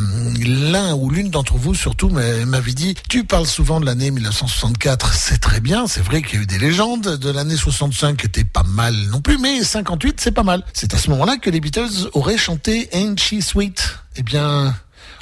l'un 0.46 0.94
ou 0.94 1.10
l'une 1.10 1.30
d'entre 1.32 1.56
vous 1.58 1.74
surtout 1.74 2.10
m'a- 2.10 2.46
m'avait 2.46 2.74
dit, 2.74 2.96
tu 3.10 3.24
parles 3.24 3.48
souvent 3.48 3.80
de 3.80 3.86
l'année 3.86 4.12
1964, 4.12 5.14
c'est 5.16 5.40
très 5.40 5.60
bien, 5.60 5.88
c'est 5.88 6.02
vrai 6.04 6.22
qu'il 6.22 6.36
y 6.36 6.40
a 6.40 6.44
eu 6.44 6.46
des 6.48 6.60
légendes 6.60 7.18
de 7.18 7.30
l'année 7.32 7.58
65 7.58 8.18
qui 8.18 8.26
étaient 8.28 8.44
pas 8.44 8.64
mal 8.64 8.96
non 9.10 9.22
plus, 9.22 9.38
mais 9.38 9.55
58 9.64 10.20
c'est 10.20 10.32
pas 10.32 10.44
mal. 10.44 10.64
C'est 10.74 10.94
à 10.94 10.98
ce 10.98 11.10
moment-là 11.12 11.38
que 11.38 11.50
les 11.50 11.60
Beatles 11.60 12.10
auraient 12.14 12.38
chanté 12.38 12.90
Ain't 12.94 13.18
She 13.20 13.42
Sweet? 13.42 14.00
Eh 14.18 14.24
bien, 14.24 14.76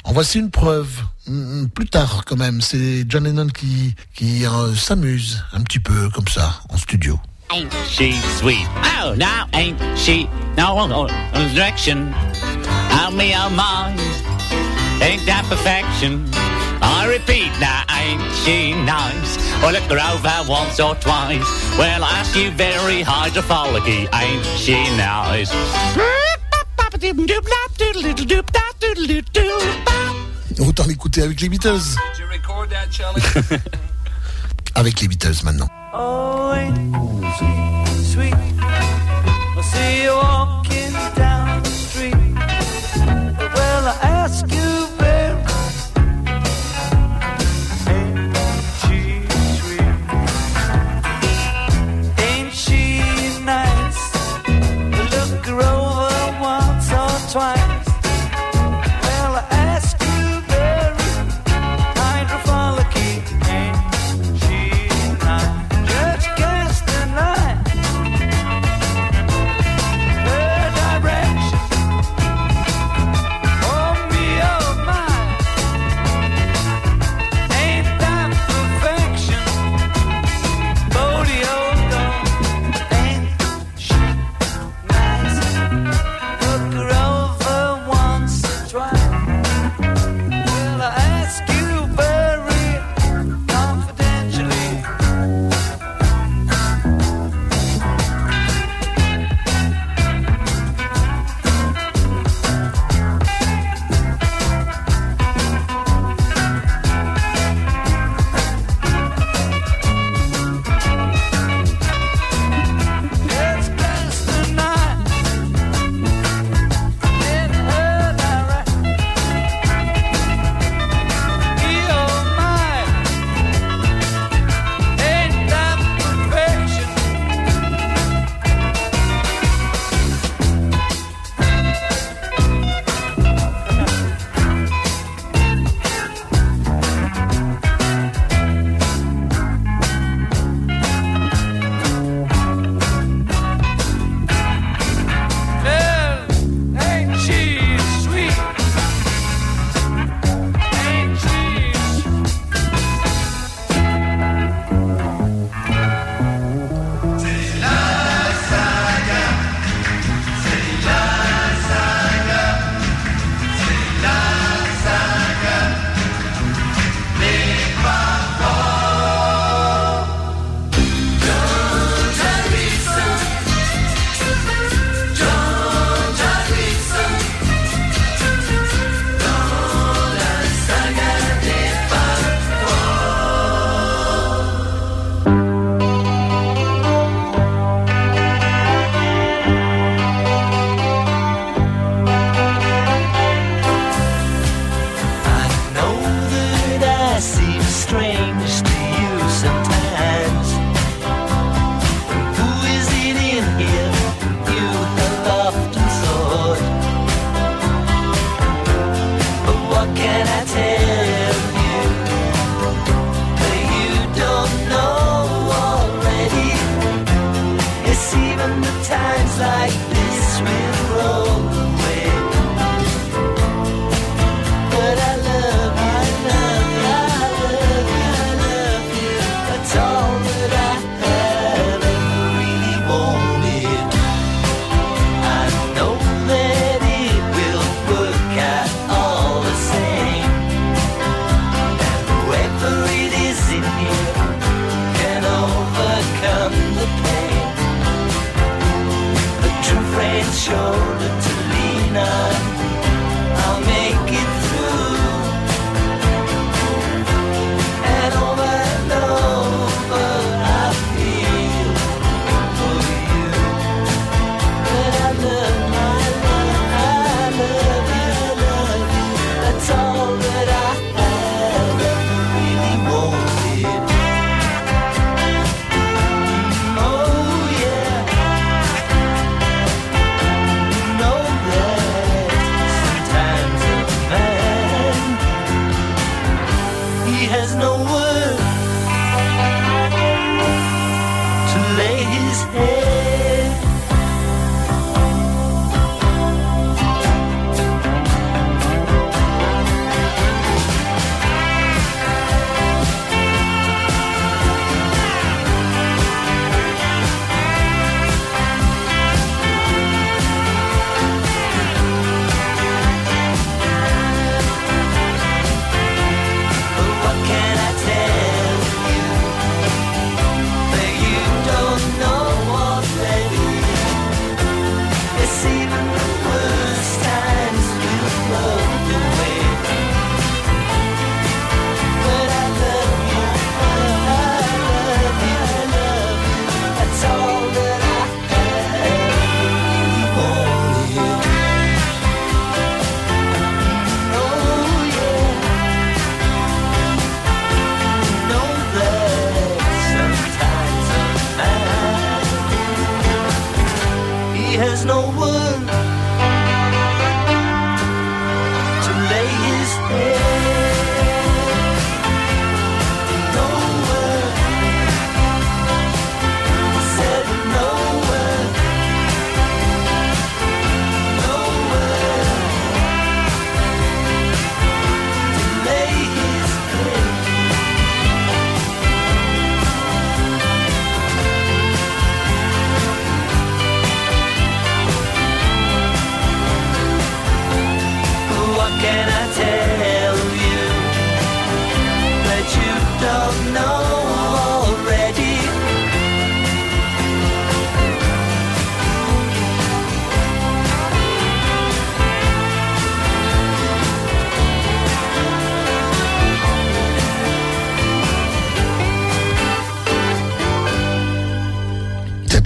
en 0.04 0.12
voici 0.12 0.38
une 0.38 0.50
preuve. 0.50 0.88
Mm, 1.26 1.66
Plus 1.68 1.86
tard 1.88 2.24
quand 2.26 2.36
même, 2.36 2.60
c'est 2.60 3.04
John 3.08 3.24
Lennon 3.24 3.48
qui, 3.48 3.94
euh, 4.46 4.74
s'amuse 4.74 5.42
un 5.52 5.62
petit 5.62 5.80
peu 5.80 6.10
comme 6.10 6.28
ça 6.28 6.60
en 6.68 6.76
studio. 6.76 7.18
Ain't 7.50 7.70
she 7.88 8.14
sweet? 8.38 8.66
Oh, 9.02 9.14
now 9.16 9.46
ain't 9.52 9.76
she? 9.96 10.26
No 10.56 11.06
direction. 11.52 12.12
Oh 12.90 13.10
me, 13.10 13.34
oh 13.36 13.50
my, 13.50 13.94
ain't 15.02 15.24
that 15.26 15.44
perfection? 15.48 16.24
I 16.82 17.06
repeat, 17.06 17.50
now 17.60 17.82
ain't 18.04 18.22
she 18.44 18.74
nice? 18.84 19.38
I 19.62 19.72
look 19.72 19.88
her 19.90 20.00
over 20.12 20.50
once 20.50 20.78
or 20.80 20.94
twice. 20.96 21.48
Well, 21.78 22.04
I 22.04 22.20
ask 22.20 22.36
you 22.36 22.50
very 22.50 23.02
hydrophilic, 23.02 23.86
ain't 24.12 24.44
she 24.56 24.76
nice? 24.96 25.50
Autant 30.60 30.86
l'écouter 30.86 31.22
avec 31.22 31.40
les 31.40 31.48
Beatles. 31.48 31.78
Did 31.78 32.18
you 32.20 32.26
record 32.30 32.70
that, 32.70 32.88
Charlie? 32.90 33.22
Avec 34.74 35.00
les 35.00 35.08
Beatles 35.08 35.42
maintenant. 35.44 35.68
Oh, 35.92 36.52
ain't 36.54 36.76
she 37.38 37.46
sweet? 38.12 38.34
I 39.56 39.62
see 39.62 40.04
you 40.04 40.12
walking 40.12 40.43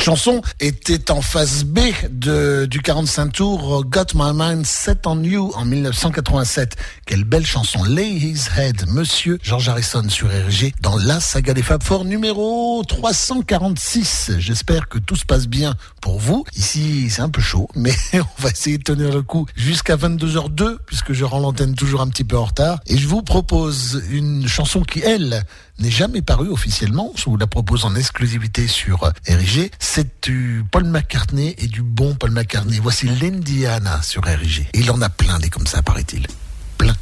chanson 0.09 0.41
était 0.59 1.11
en 1.11 1.21
phase 1.21 1.65
B 1.65 1.81
de, 2.09 2.65
du 2.65 2.81
45 2.81 3.31
tours 3.31 3.85
Got 3.85 4.15
My 4.15 4.31
Mind 4.33 4.65
Set 4.65 5.07
on 5.07 5.23
You 5.23 5.53
en 5.55 5.67
1987. 5.67 6.77
Quelle 7.05 7.25
belle 7.25 7.45
chanson. 7.45 7.85
Lay 7.85 8.13
His 8.13 8.45
Head, 8.57 8.89
Monsieur 8.89 9.39
George 9.43 9.69
Harrison 9.69 10.09
sur 10.09 10.29
RG 10.29 10.73
dans 10.81 10.97
la 10.97 11.21
saga 11.21 11.53
des 11.53 11.63
Fab 11.63 11.83
Four 11.83 12.07
numéro 12.07 12.83
346. 12.89 14.33
J'espère 14.39 14.89
que 14.89 14.99
tout 14.99 15.15
se 15.15 15.27
passe 15.27 15.47
bien 15.47 15.75
pour 16.01 16.19
vous. 16.19 16.47
Ici, 16.57 17.11
c'est 17.11 17.21
un 17.21 17.29
peu 17.29 17.43
chaud, 17.43 17.69
mais 17.75 17.95
on 18.15 18.43
va 18.43 18.49
essayer 18.49 18.79
de 18.79 18.85
tenir 18.85 19.13
le 19.13 19.21
coup 19.21 19.45
jusqu'à 19.57 19.97
22h02 19.97 20.79
puisque 20.87 21.13
je 21.13 21.27
rends 21.27 21.41
l'antenne 21.41 21.75
toujours 21.75 22.01
un 22.01 22.09
petit 22.09 22.25
peu 22.25 22.39
en 22.39 22.47
retard. 22.47 22.81
Et 22.87 22.97
je 22.97 23.07
vous 23.07 23.21
propose 23.21 24.03
une 24.11 24.49
chanson 24.49 24.81
qui, 24.81 25.01
elle, 25.01 25.45
n'est 25.79 25.91
jamais 25.91 26.23
parue 26.23 26.49
officiellement. 26.49 27.13
Je 27.17 27.25
vous 27.25 27.37
la 27.37 27.47
propose 27.47 27.85
en 27.85 27.95
exclusivité 27.95 28.67
sur 28.67 29.05
euh, 29.05 29.11
RIG. 29.27 29.71
C'est 29.79 30.29
du 30.29 30.65
Paul 30.71 30.85
McCartney 30.85 31.55
et 31.59 31.67
du 31.67 31.83
bon 31.83 32.15
Paul 32.15 32.31
McCartney. 32.31 32.79
Voici 32.83 33.09
l'Indiana 33.09 34.03
sur 34.03 34.25
RIG. 34.25 34.69
Il 34.75 34.91
en 34.91 35.01
a 35.03 35.09
plein 35.09 35.39
des 35.39 35.51
comme 35.51 35.67
ça, 35.67 35.83
paraît-il. 35.83 36.27
Plein. 36.77 36.95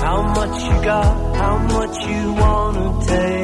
How 0.00 0.22
much 0.22 0.62
you 0.62 0.82
got, 0.82 1.36
how 1.36 1.58
much 1.58 2.06
you 2.06 2.34
take? 3.06 3.43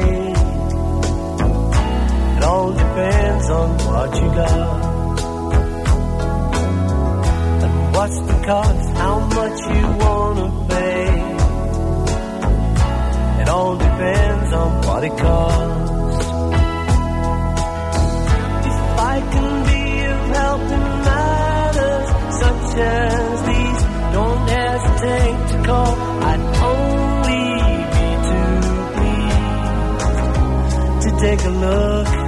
All 2.51 2.71
depends 2.73 3.49
on 3.49 3.69
what 3.87 4.09
you 4.21 4.27
got. 4.35 4.51
And 7.63 7.73
what's 7.95 8.19
the 8.19 8.37
cost, 8.45 8.89
how 9.03 9.19
much 9.37 9.57
you 9.75 9.85
wanna 10.03 10.47
pay. 10.67 11.05
It 13.41 13.47
all 13.47 13.75
depends 13.77 14.53
on 14.53 14.69
what 14.85 15.01
it 15.05 15.15
costs. 15.17 16.25
If 18.69 18.79
I 19.13 19.15
can 19.33 19.51
be 19.69 19.83
of 20.11 20.21
help 20.35 20.63
in 20.77 20.85
matters 21.07 22.07
such 22.43 22.67
as 22.79 23.41
these, 23.47 23.81
don't 24.17 24.43
hesitate 24.59 25.39
to 25.51 25.57
call. 25.69 25.93
I'd 26.29 26.43
only 26.73 27.45
be 27.95 28.07
too 28.29 28.55
pleased 28.97 29.39
to 31.05 31.09
take 31.25 31.41
a 31.45 31.53
look. 31.65 32.20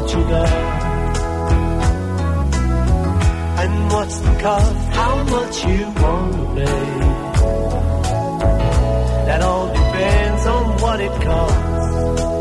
Got. 0.00 0.48
And 3.62 3.92
what's 3.92 4.18
the 4.20 4.38
cost, 4.40 4.74
how 4.98 5.24
much 5.24 5.64
you 5.66 5.84
wanna 6.02 6.54
pay. 6.54 6.88
That 9.26 9.42
all 9.42 9.68
depends 9.68 10.46
on 10.46 10.64
what 10.82 11.00
it 11.00 11.22
costs. 11.22 12.31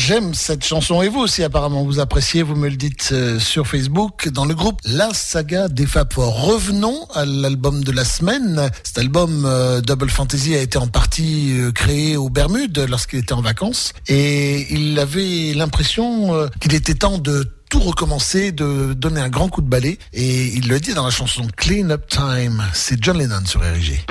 J'aime 0.00 0.32
cette 0.34 0.64
chanson 0.64 1.02
et 1.02 1.08
vous 1.08 1.20
aussi 1.20 1.44
apparemment 1.44 1.84
vous 1.84 2.00
appréciez, 2.00 2.42
vous 2.42 2.56
me 2.56 2.68
le 2.68 2.76
dites 2.76 3.10
euh, 3.12 3.38
sur 3.38 3.66
Facebook 3.66 4.28
dans 4.28 4.46
le 4.46 4.54
groupe 4.54 4.80
La 4.84 5.12
Saga 5.12 5.68
des 5.68 5.86
Fab. 5.86 6.08
Revenons 6.16 7.06
à 7.12 7.26
l'album 7.26 7.84
de 7.84 7.92
la 7.92 8.04
semaine. 8.04 8.70
Cet 8.82 8.98
album 8.98 9.44
euh, 9.44 9.80
Double 9.82 10.08
Fantasy 10.08 10.54
a 10.54 10.60
été 10.60 10.78
en 10.78 10.86
partie 10.86 11.52
euh, 11.52 11.70
créé 11.70 12.16
aux 12.16 12.30
Bermudes 12.30 12.86
lorsqu'il 12.88 13.18
était 13.18 13.34
en 13.34 13.42
vacances 13.42 13.92
et 14.08 14.72
il 14.72 14.98
avait 14.98 15.52
l'impression 15.54 16.48
qu'il 16.60 16.74
était 16.74 16.94
temps 16.94 17.18
de 17.18 17.46
tout 17.68 17.80
recommencer, 17.80 18.52
de 18.52 18.94
donner 18.94 19.20
un 19.20 19.28
grand 19.28 19.48
coup 19.48 19.60
de 19.60 19.68
balai 19.68 19.98
et 20.14 20.46
il 20.46 20.68
le 20.68 20.80
dit 20.80 20.94
dans 20.94 21.04
la 21.04 21.10
chanson 21.10 21.46
Clean 21.56 21.90
Up 21.90 22.06
Time. 22.08 22.64
C'est 22.72 23.02
John 23.02 23.18
Lennon 23.18 23.44
sur 23.44 23.60
RG. 23.60 24.06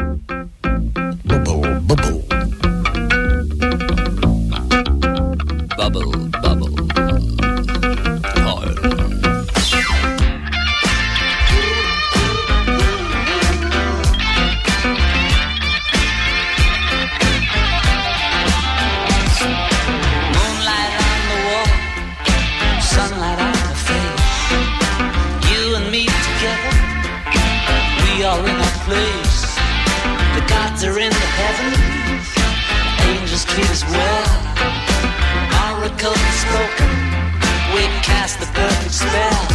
Cast 38.30 38.40
the 38.40 38.46
perfect 38.54 38.94
spell. 38.94 39.46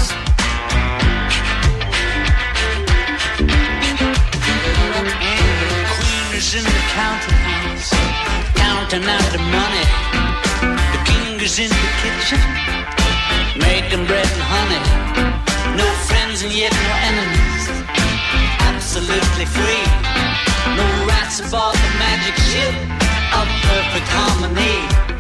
Queen 5.95 6.35
is 6.35 6.55
in 6.55 6.65
the 6.65 6.83
counting 6.99 7.41
house, 7.51 7.91
counting 8.55 9.05
out 9.05 9.29
the 9.33 9.43
money. 9.59 9.87
The 10.93 11.01
king 11.11 11.41
is 11.41 11.59
in 11.59 11.71
the 11.71 11.91
kitchen, 12.03 12.41
making 13.59 14.07
bread 14.07 14.27
and 14.27 14.45
honey. 14.55 14.83
No 15.77 15.87
friends 16.09 16.43
and 16.43 16.53
yet 16.53 16.73
no 16.73 16.93
enemies. 17.11 17.65
Absolutely 18.71 19.47
free. 19.47 19.85
No 20.77 20.87
rats 21.07 21.39
aboard 21.41 21.77
the 21.77 21.93
magic 21.99 22.37
ship 22.51 22.75
of 23.39 23.47
perfect 23.69 24.09
harmony. 24.09 25.14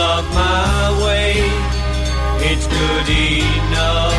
Love 0.00 0.26
my 0.34 1.04
way. 1.04 1.34
It's 2.50 2.66
good 2.66 3.08
enough 3.08 4.09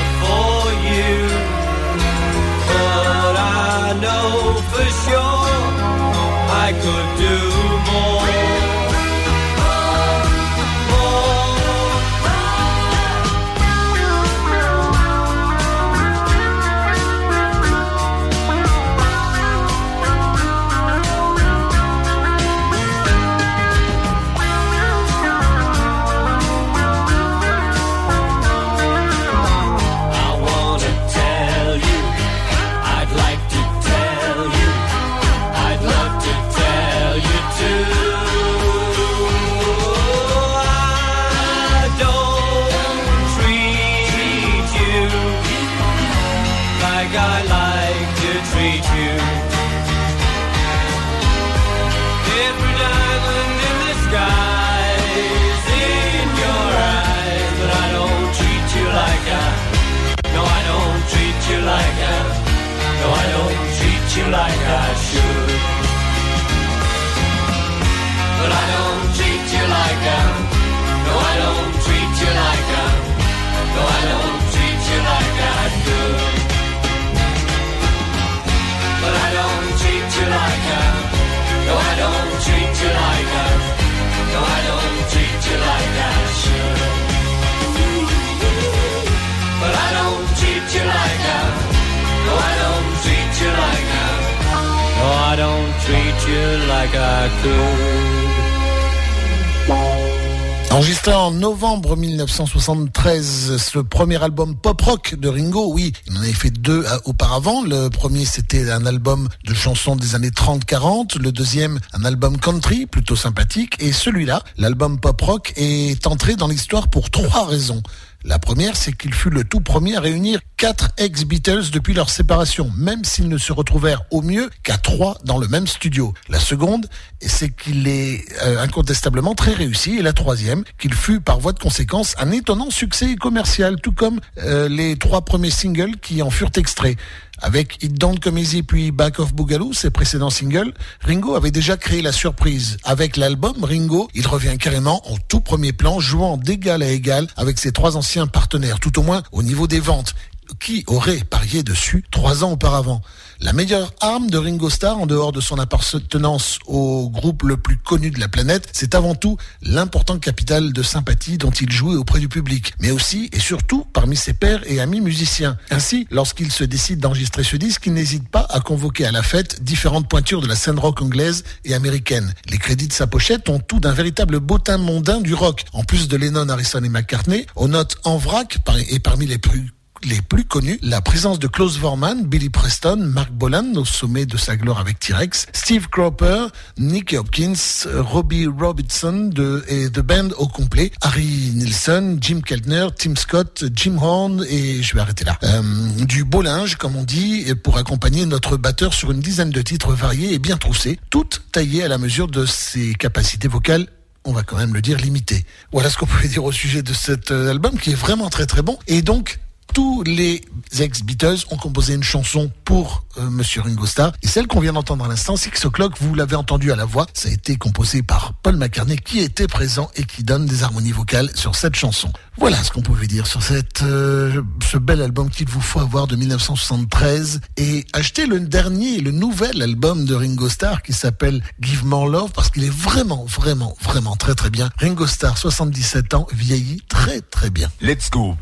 Enregistré 100.72 101.14
en 101.14 101.32
novembre 101.32 101.98
1973, 101.98 103.58
ce 103.58 103.80
premier 103.80 104.24
album 104.24 104.56
pop-rock 104.56 105.16
de 105.16 105.28
Ringo, 105.28 105.70
oui, 105.74 105.92
il 106.08 106.18
en 106.18 106.22
avait 106.22 106.32
fait 106.32 106.50
deux 106.50 106.86
euh, 106.86 106.98
auparavant. 107.04 107.62
Le 107.62 107.89
premier, 107.89 108.24
c'était 108.24 108.72
un 108.72 108.86
album 108.86 109.28
de 109.46 109.54
chansons 109.54 109.98
des 109.98 110.16
années 110.16 110.30
30-40. 110.30 111.20
Le 111.22 111.34
deuxième, 111.34 111.80
un 111.94 112.06
album 112.06 112.39
country, 112.39 112.86
plutôt 112.86 113.18
sympathique. 113.18 113.76
Et 113.80 113.92
celui-là, 113.92 114.44
l'album 114.58 114.98
pop-rock, 114.98 115.52
est 115.58 116.08
entré 116.08 116.36
dans 116.36 116.48
l'histoire 116.48 116.88
pour 116.88 117.10
trois 117.10 117.46
raisons. 117.46 117.84
La 118.24 118.38
première, 118.38 118.78
c'est 118.78 118.95
qu'il 118.95 119.13
fut 119.13 119.32
le 119.32 119.43
tout 119.43 119.61
premier 119.61 119.95
à 119.95 119.99
réunir 119.99 120.39
quatre 120.55 120.89
ex-Beatles 120.97 121.72
depuis 121.72 121.95
leur 121.95 122.11
séparation, 122.11 122.72
même 122.78 123.03
s'ils 123.03 123.28
ne 123.28 123.39
se 123.39 123.51
retrouvèrent 123.51 124.03
au 124.11 124.22
mieux 124.22 124.51
qu'à 124.61 124.78
trois 124.78 125.17
dans 125.26 125.39
le 125.39 125.47
même 125.47 125.65
studio. 125.65 126.13
La 126.30 126.39
seconde, 126.39 126.88
c'est 127.19 127.49
qu'il 127.49 127.88
est 127.88 128.24
euh, 128.43 128.59
incontestablement 128.59 129.34
très 129.34 129.53
réussi. 129.53 129.97
Et 129.97 130.01
la 130.03 130.13
troisième, 130.13 130.63
qu'il 130.78 130.93
fut 130.93 131.19
par 131.19 131.39
voie 131.39 131.53
de 131.53 131.59
conséquence 131.59 132.13
un 132.19 132.32
étonnant 132.32 132.69
succès 132.69 133.15
commercial, 133.15 133.82
tout 133.82 133.91
comme 133.91 134.19
euh, 134.38 134.69
les 134.69 134.97
trois 134.97 135.22
premiers 135.22 135.49
singles 135.49 135.97
qui 135.97 136.22
en 136.22 136.30
furent 136.30 136.51
extraits. 136.57 136.97
Avec 137.42 137.84
It 137.84 137.94
Don't 137.98 138.20
Come 138.20 138.38
Easy 138.38 138.62
puis 138.62 138.92
Back 138.92 139.20
of 139.20 139.34
Boogaloo, 139.34 139.74
ses 139.74 139.89
précédents 139.89 140.30
singles, 140.30 140.74
Ringo 141.02 141.36
avait 141.36 141.50
déjà 141.50 141.76
créé 141.76 142.04
la 142.04 142.12
surprise. 142.12 142.78
Avec 142.84 143.18
l'album 143.18 143.64
Ringo, 143.64 144.10
il 144.14 144.28
revient 144.28 144.58
carrément 144.60 145.02
en 145.12 145.18
tout 145.28 145.42
premier 145.42 145.74
plan, 145.74 146.00
jouant 146.00 146.38
d'égal 146.38 146.84
à 146.84 146.89
égal 146.89 147.28
avec 147.38 147.58
ses 147.58 147.72
trois 147.72 147.98
anciens 147.98 148.28
partenaires, 148.28 148.80
tout 148.80 149.00
au 149.00 149.04
moins 149.04 149.24
au 149.32 149.42
niveau 149.42 149.68
des 149.68 149.80
ventes. 149.80 150.14
Qui 150.60 150.84
aurait 150.88 151.24
parié 151.24 151.64
dessus 151.64 152.04
trois 152.12 152.44
ans 152.44 152.52
auparavant? 152.52 153.02
La 153.44 153.54
meilleure 153.54 153.92
arme 154.02 154.30
de 154.30 154.38
Ringo 154.38 154.70
Starr, 154.70 155.00
en 155.00 155.08
dehors 155.08 155.32
de 155.32 155.42
son 155.42 155.58
appartenance 155.58 156.60
au 156.68 157.10
groupe 157.10 157.42
le 157.42 157.58
plus 157.58 157.78
connu 157.78 158.12
de 158.12 158.20
la 158.20 158.28
planète, 158.28 158.70
c'est 158.72 158.94
avant 158.94 159.16
tout 159.16 159.36
l'important 159.64 160.20
capital 160.20 160.72
de 160.72 160.84
sympathie 160.84 161.39
dont 161.39 161.50
il 161.50 161.72
jouait 161.72 161.96
auprès 161.96 162.20
du 162.20 162.30
public, 162.30 162.74
mais 162.80 162.92
aussi 162.92 163.32
et 163.34 163.39
surtout 163.39 163.84
parmi 163.94 164.16
ses 164.16 164.34
pairs 164.34 164.62
et 164.68 164.80
amis 164.80 165.02
musiciens. 165.02 165.58
Ainsi, 165.72 166.08
lorsqu'il 166.12 166.52
se 166.52 166.64
décide 166.64 167.00
d'enregistrer 167.00 167.44
ce 167.44 167.56
disque, 167.56 167.88
il 167.88 167.94
n'hésite 167.94 168.30
pas 168.30 168.46
à 168.52 168.60
convoquer 168.60 169.08
à 169.08 169.12
la 169.12 169.24
fête 169.24 169.64
différentes 169.64 170.08
pointures 170.08 170.42
de 170.42 170.48
la 170.48 170.56
scène 170.56 170.78
rock 170.78 171.02
anglaise 171.02 171.44
et 171.66 171.74
américaine. 171.74 172.36
Les 172.48 172.60
crédits 172.60 172.89
de 172.89 172.94
sa 172.94 173.08
pochette 173.08 173.50
ont 173.50 173.60
tout 173.60 173.80
d'un 173.80 173.94
véritable 173.94 174.39
bottin 174.39 174.78
mondain 174.78 175.20
du 175.20 175.34
rock. 175.34 175.66
En 175.74 175.84
plus 175.84 176.08
de 176.08 176.16
Lennon, 176.16 176.48
Harrison 176.48 176.84
et 176.84 176.89
McCartney, 176.89 177.48
on 177.56 177.70
note 177.70 177.98
en 178.04 178.18
vrac, 178.18 178.60
et 178.92 179.00
parmi 179.00 179.26
les 179.26 179.39
plus 179.39 179.74
les 180.04 180.22
plus 180.22 180.45
connus, 180.45 180.80
la 180.82 181.02
présence 181.02 181.39
de 181.39 181.47
Klaus 181.47 181.78
Vormann, 181.78 182.26
Billy 182.26 182.49
Preston, 182.49 182.97
Mark 182.97 183.32
Bolan 183.32 183.74
au 183.76 183.86
sommet 183.86 184.26
de 184.26 184.38
sa 184.38 184.56
gloire 184.56 184.80
avec 184.80 184.99
T-Rex, 184.99 185.47
Steve 185.54 185.88
Cropper, 185.89 186.47
Nicky 186.78 187.18
Hopkins, 187.18 187.54
Robbie 187.97 188.47
Robertson 188.47 189.30
de, 189.34 189.64
et 189.68 189.89
The 189.89 189.99
Band 189.99 190.30
au 190.38 190.47
complet, 190.47 190.91
Harry 191.02 191.52
Nilsson, 191.54 192.18
Jim 192.20 192.41
Keltner, 192.45 192.88
Tim 192.97 193.16
Scott, 193.16 193.66
Jim 193.74 193.97
Horn 193.99 194.45
et 194.49 194.82
je 194.82 194.93
vais 194.93 195.02
arrêter 195.02 195.26
là. 195.26 195.38
Euh, 195.43 195.62
du 196.06 196.24
beau 196.24 196.41
linge, 196.41 196.76
comme 196.76 196.95
on 196.95 197.04
dit, 197.04 197.45
pour 197.64 197.78
accompagner 197.78 198.26
notre 198.26 198.58
batteur 198.58 198.93
sur 198.93 199.12
une 199.12 199.20
dizaine 199.20 199.52
de 199.52 199.62
titres 199.62 199.93
variés 199.93 200.34
et 200.34 200.39
bien 200.39 200.58
troussés, 200.58 200.99
toutes 201.10 201.41
taillées 201.52 201.84
à 201.84 201.88
la 201.88 201.97
mesure 201.97 202.28
de 202.28 202.45
ses 202.45 202.93
capacités 202.95 203.47
vocales 203.47 203.88
on 204.24 204.34
va 204.34 204.43
quand 204.43 204.58
même 204.58 204.74
le 204.74 204.82
dire 204.82 204.97
limité. 204.97 205.45
Voilà 205.72 205.89
ce 205.89 205.97
qu'on 205.97 206.06
pouvait 206.06 206.28
dire 206.28 206.43
au 206.43 206.52
sujet 206.52 206.84
de 206.84 206.93
cet 206.93 207.32
euh, 207.32 207.49
album 207.49 207.78
qui 207.80 207.91
est 207.91 207.95
vraiment 207.95 208.30
très 208.30 208.45
très 208.45 208.62
bon. 208.62 208.78
Et 208.88 209.02
donc, 209.02 209.39
tous 209.74 210.03
les 210.03 210.41
ex-Beatles 210.80 211.45
ont 211.49 211.57
composé 211.57 211.93
une 211.93 212.03
chanson 212.03 212.51
pour 212.65 213.05
euh, 213.17 213.30
Monsieur 213.30 213.61
Ringo 213.61 213.86
Starr. 213.86 214.11
Et 214.22 214.28
celle 214.28 214.47
qu'on 214.47 214.59
vient 214.59 214.74
d'entendre 214.74 215.05
à 215.05 215.07
l'instant, 215.07 215.36
Six 215.36 215.65
O'Clock, 215.65 215.93
vous 215.99 216.15
l'avez 216.15 216.36
entendu 216.36 216.72
à 216.72 216.76
la 216.76 216.86
voix, 216.86 217.07
ça 217.13 217.30
a 217.30 217.32
été 217.32 217.55
composé 217.55 218.03
par 218.03 218.34
Paul 218.34 218.55
McCartney 218.57 218.97
qui 218.97 219.19
était 219.19 219.47
présent 219.47 219.89
et 219.95 220.03
qui 220.03 220.24
donne 220.24 220.45
des 220.45 220.63
harmonies 220.63 220.91
vocales 220.91 221.30
sur 221.36 221.55
cette 221.55 221.76
chanson. 221.76 222.11
Voilà 222.38 222.63
ce 222.63 222.72
qu'on 222.72 222.82
pouvait 222.82 223.07
dire 223.07 223.28
sur 223.28 223.41
cette, 223.41 223.82
euh, 223.84 224.41
ce 224.63 224.78
bel 224.78 225.01
album 225.01 225.30
qu'il 225.30 225.49
vous 225.49 225.61
faut 225.61 225.80
avoir 225.80 226.07
de 226.07 226.15
1973 226.15 227.41
et 227.57 227.86
acheter 227.93 228.26
le 228.26 228.39
dernier, 228.39 228.99
le 228.99 229.11
nouvel 229.11 229.61
album 229.61 230.05
de 230.05 230.15
Ringo 230.15 230.49
Starr 230.49 230.82
qui 230.82 230.93
s'appelle 230.93 231.43
Give 231.59 231.86
More 231.86 232.07
Love 232.07 232.32
parce 232.32 232.49
qu'il 232.49 232.63
est 232.63 232.74
vraiment, 232.74 233.26
vraiment, 233.26 233.76
vraiment 233.82 234.15
très 234.15 234.36
très 234.36 234.49
bien. 234.49 234.69
Ringo 234.78 235.07
Starr, 235.07 235.38
77 235.38 236.13
ans, 236.13 236.28
vieillit 236.34 236.82
très 236.88 237.22
très 237.22 237.49
bien. 237.49 237.69
Let's 237.82 238.09
go. 238.09 238.36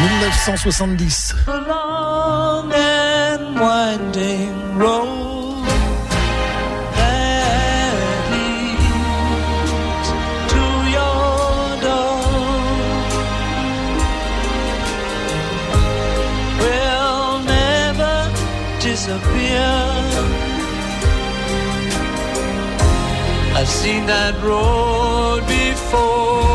1970. 0.00 1.34
A 1.46 1.60
long 1.68 2.72
and 2.72 3.60
winding 3.60 4.78
road 4.78 5.66
that 6.96 7.92
leads 8.32 8.88
to 10.52 10.64
your 10.96 11.76
door 11.84 12.22
will 16.60 17.42
never 17.44 18.16
disappear. 18.80 19.68
I've 23.54 23.68
seen 23.68 24.06
that 24.06 24.34
road 24.42 25.42
before. 25.46 26.49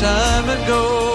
Time 0.00 0.48
ago. 0.48 1.09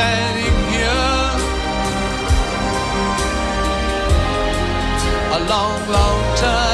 Standing 0.00 0.56
here 0.72 1.08
a 5.36 5.40
long, 5.50 5.80
long 5.96 6.36
time 6.36 6.69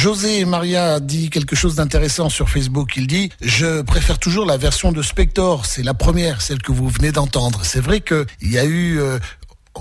José 0.00 0.46
Maria 0.46 0.98
dit 0.98 1.28
quelque 1.28 1.54
chose 1.54 1.74
d'intéressant 1.74 2.30
sur 2.30 2.48
Facebook. 2.48 2.94
Il 2.96 3.06
dit 3.06 3.28
Je 3.42 3.82
préfère 3.82 4.18
toujours 4.18 4.46
la 4.46 4.56
version 4.56 4.92
de 4.92 5.02
Spector. 5.02 5.66
C'est 5.66 5.82
la 5.82 5.92
première, 5.92 6.40
celle 6.40 6.62
que 6.62 6.72
vous 6.72 6.88
venez 6.88 7.12
d'entendre. 7.12 7.60
C'est 7.64 7.82
vrai 7.82 8.00
qu'il 8.00 8.26
y 8.40 8.56
a 8.56 8.64
eu. 8.64 8.98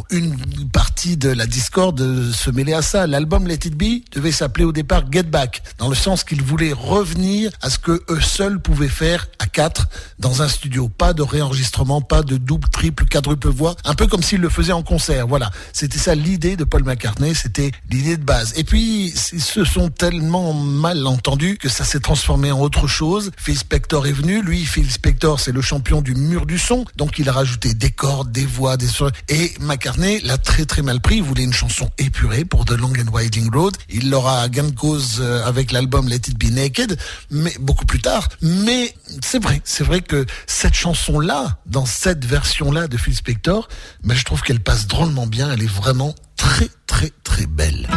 Une 0.09 0.35
partie 0.71 1.17
de 1.17 1.29
la 1.29 1.45
discorde 1.45 2.31
se 2.31 2.51
mêlait 2.51 2.73
à 2.73 2.81
ça. 2.81 3.07
L'album 3.07 3.47
Let 3.47 3.65
It 3.65 3.75
Be 3.75 4.03
devait 4.13 4.31
s'appeler 4.31 4.65
au 4.65 4.71
départ 4.71 5.03
Get 5.11 5.23
Back, 5.23 5.61
dans 5.77 5.89
le 5.89 5.95
sens 5.95 6.23
qu'ils 6.23 6.41
voulaient 6.41 6.73
revenir 6.73 7.51
à 7.61 7.69
ce 7.69 7.79
que 7.79 8.03
eux 8.09 8.21
seuls 8.21 8.59
pouvaient 8.59 8.87
faire 8.87 9.27
à 9.39 9.45
quatre 9.45 9.87
dans 10.19 10.41
un 10.41 10.47
studio. 10.47 10.89
Pas 10.89 11.13
de 11.13 11.21
réenregistrement, 11.21 12.01
pas 12.01 12.21
de 12.21 12.37
double, 12.37 12.69
triple, 12.69 13.05
quadruple 13.05 13.49
voix, 13.49 13.75
un 13.85 13.95
peu 13.95 14.07
comme 14.07 14.23
s'ils 14.23 14.41
le 14.41 14.49
faisaient 14.49 14.73
en 14.73 14.83
concert. 14.83 15.27
Voilà, 15.27 15.51
c'était 15.73 15.97
ça 15.97 16.15
l'idée 16.15 16.55
de 16.55 16.63
Paul 16.63 16.83
McCartney, 16.83 17.35
c'était 17.35 17.71
l'idée 17.89 18.17
de 18.17 18.23
base. 18.23 18.53
Et 18.57 18.63
puis, 18.63 19.13
ils 19.33 19.41
se 19.41 19.63
sont 19.63 19.89
tellement 19.89 20.53
mal 20.53 21.05
entendus 21.07 21.57
que 21.57 21.69
ça 21.69 21.83
s'est 21.83 21.99
transformé 21.99 22.51
en 22.51 22.59
autre 22.59 22.87
chose. 22.87 23.31
Phil 23.37 23.57
Spector 23.57 24.07
est 24.07 24.11
venu, 24.11 24.41
lui, 24.41 24.65
Phil 24.65 24.89
Spector, 24.89 25.39
c'est 25.39 25.51
le 25.51 25.61
champion 25.61 26.01
du 26.01 26.15
mur 26.15 26.45
du 26.45 26.57
son, 26.57 26.85
donc 26.95 27.19
il 27.19 27.29
a 27.29 27.33
rajouté 27.33 27.73
des 27.73 27.91
cordes, 27.91 28.31
des 28.31 28.45
voix, 28.45 28.77
des 28.77 28.87
sons. 28.87 29.11
Et 29.27 29.53
McCartney 29.59 29.88
l'a 29.97 30.37
très 30.37 30.65
très 30.65 30.81
mal 30.81 30.99
pris, 30.99 31.17
il 31.17 31.23
voulait 31.23 31.43
une 31.43 31.53
chanson 31.53 31.89
épurée 31.97 32.45
pour 32.45 32.65
The 32.65 32.71
Long 32.71 32.93
and 32.93 33.11
Winding 33.11 33.51
Road. 33.53 33.75
Il 33.89 34.09
l'aura 34.09 34.47
gain 34.49 34.63
de 34.63 34.75
cause 34.75 35.17
euh, 35.19 35.45
avec 35.45 35.71
l'album 35.71 36.07
Let 36.07 36.15
It 36.15 36.37
Be 36.37 36.51
Naked, 36.51 36.97
mais 37.31 37.53
beaucoup 37.59 37.85
plus 37.85 38.01
tard. 38.01 38.27
Mais 38.41 38.93
c'est 39.23 39.41
vrai, 39.41 39.61
c'est 39.63 39.83
vrai 39.83 40.01
que 40.01 40.25
cette 40.47 40.73
chanson-là, 40.73 41.59
dans 41.65 41.85
cette 41.85 42.25
version-là 42.25 42.87
de 42.87 42.97
Phil 42.97 43.15
Spector, 43.15 43.67
ben, 44.03 44.15
je 44.15 44.23
trouve 44.23 44.41
qu'elle 44.41 44.59
passe 44.59 44.87
drôlement 44.87 45.27
bien, 45.27 45.51
elle 45.51 45.63
est 45.63 45.67
vraiment 45.67 46.13
très 46.35 46.69
très 46.87 47.11
très 47.23 47.45
belle. 47.45 47.87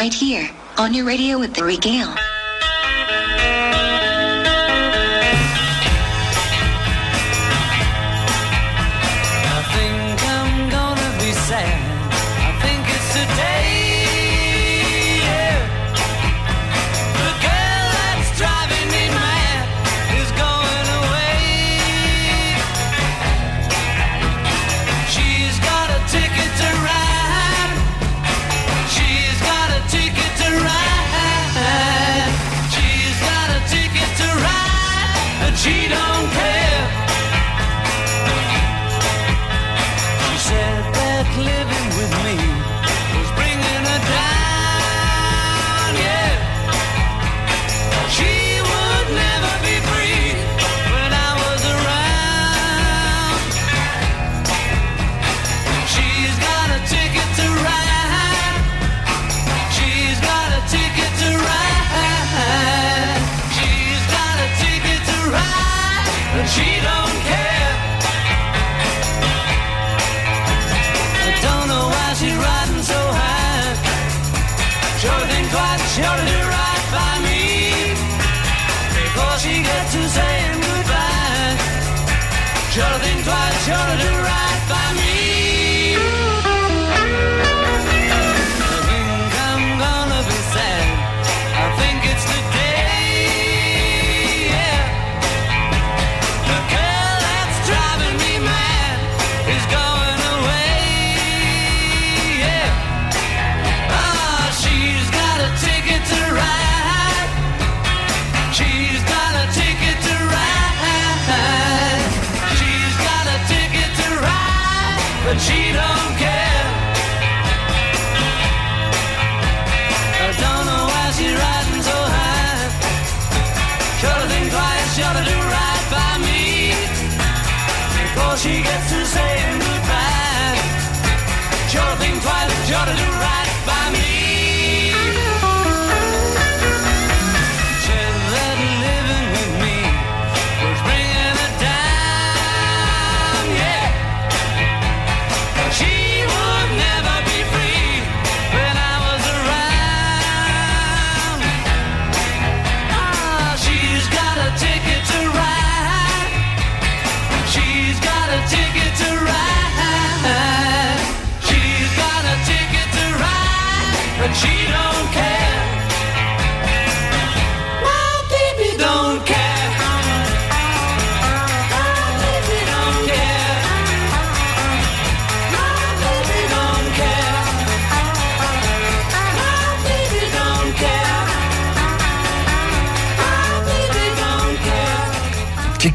Right 0.00 0.14
here, 0.14 0.48
on 0.78 0.94
your 0.94 1.04
radio 1.04 1.38
with 1.38 1.52
the 1.52 1.62
Regale. 1.62 2.29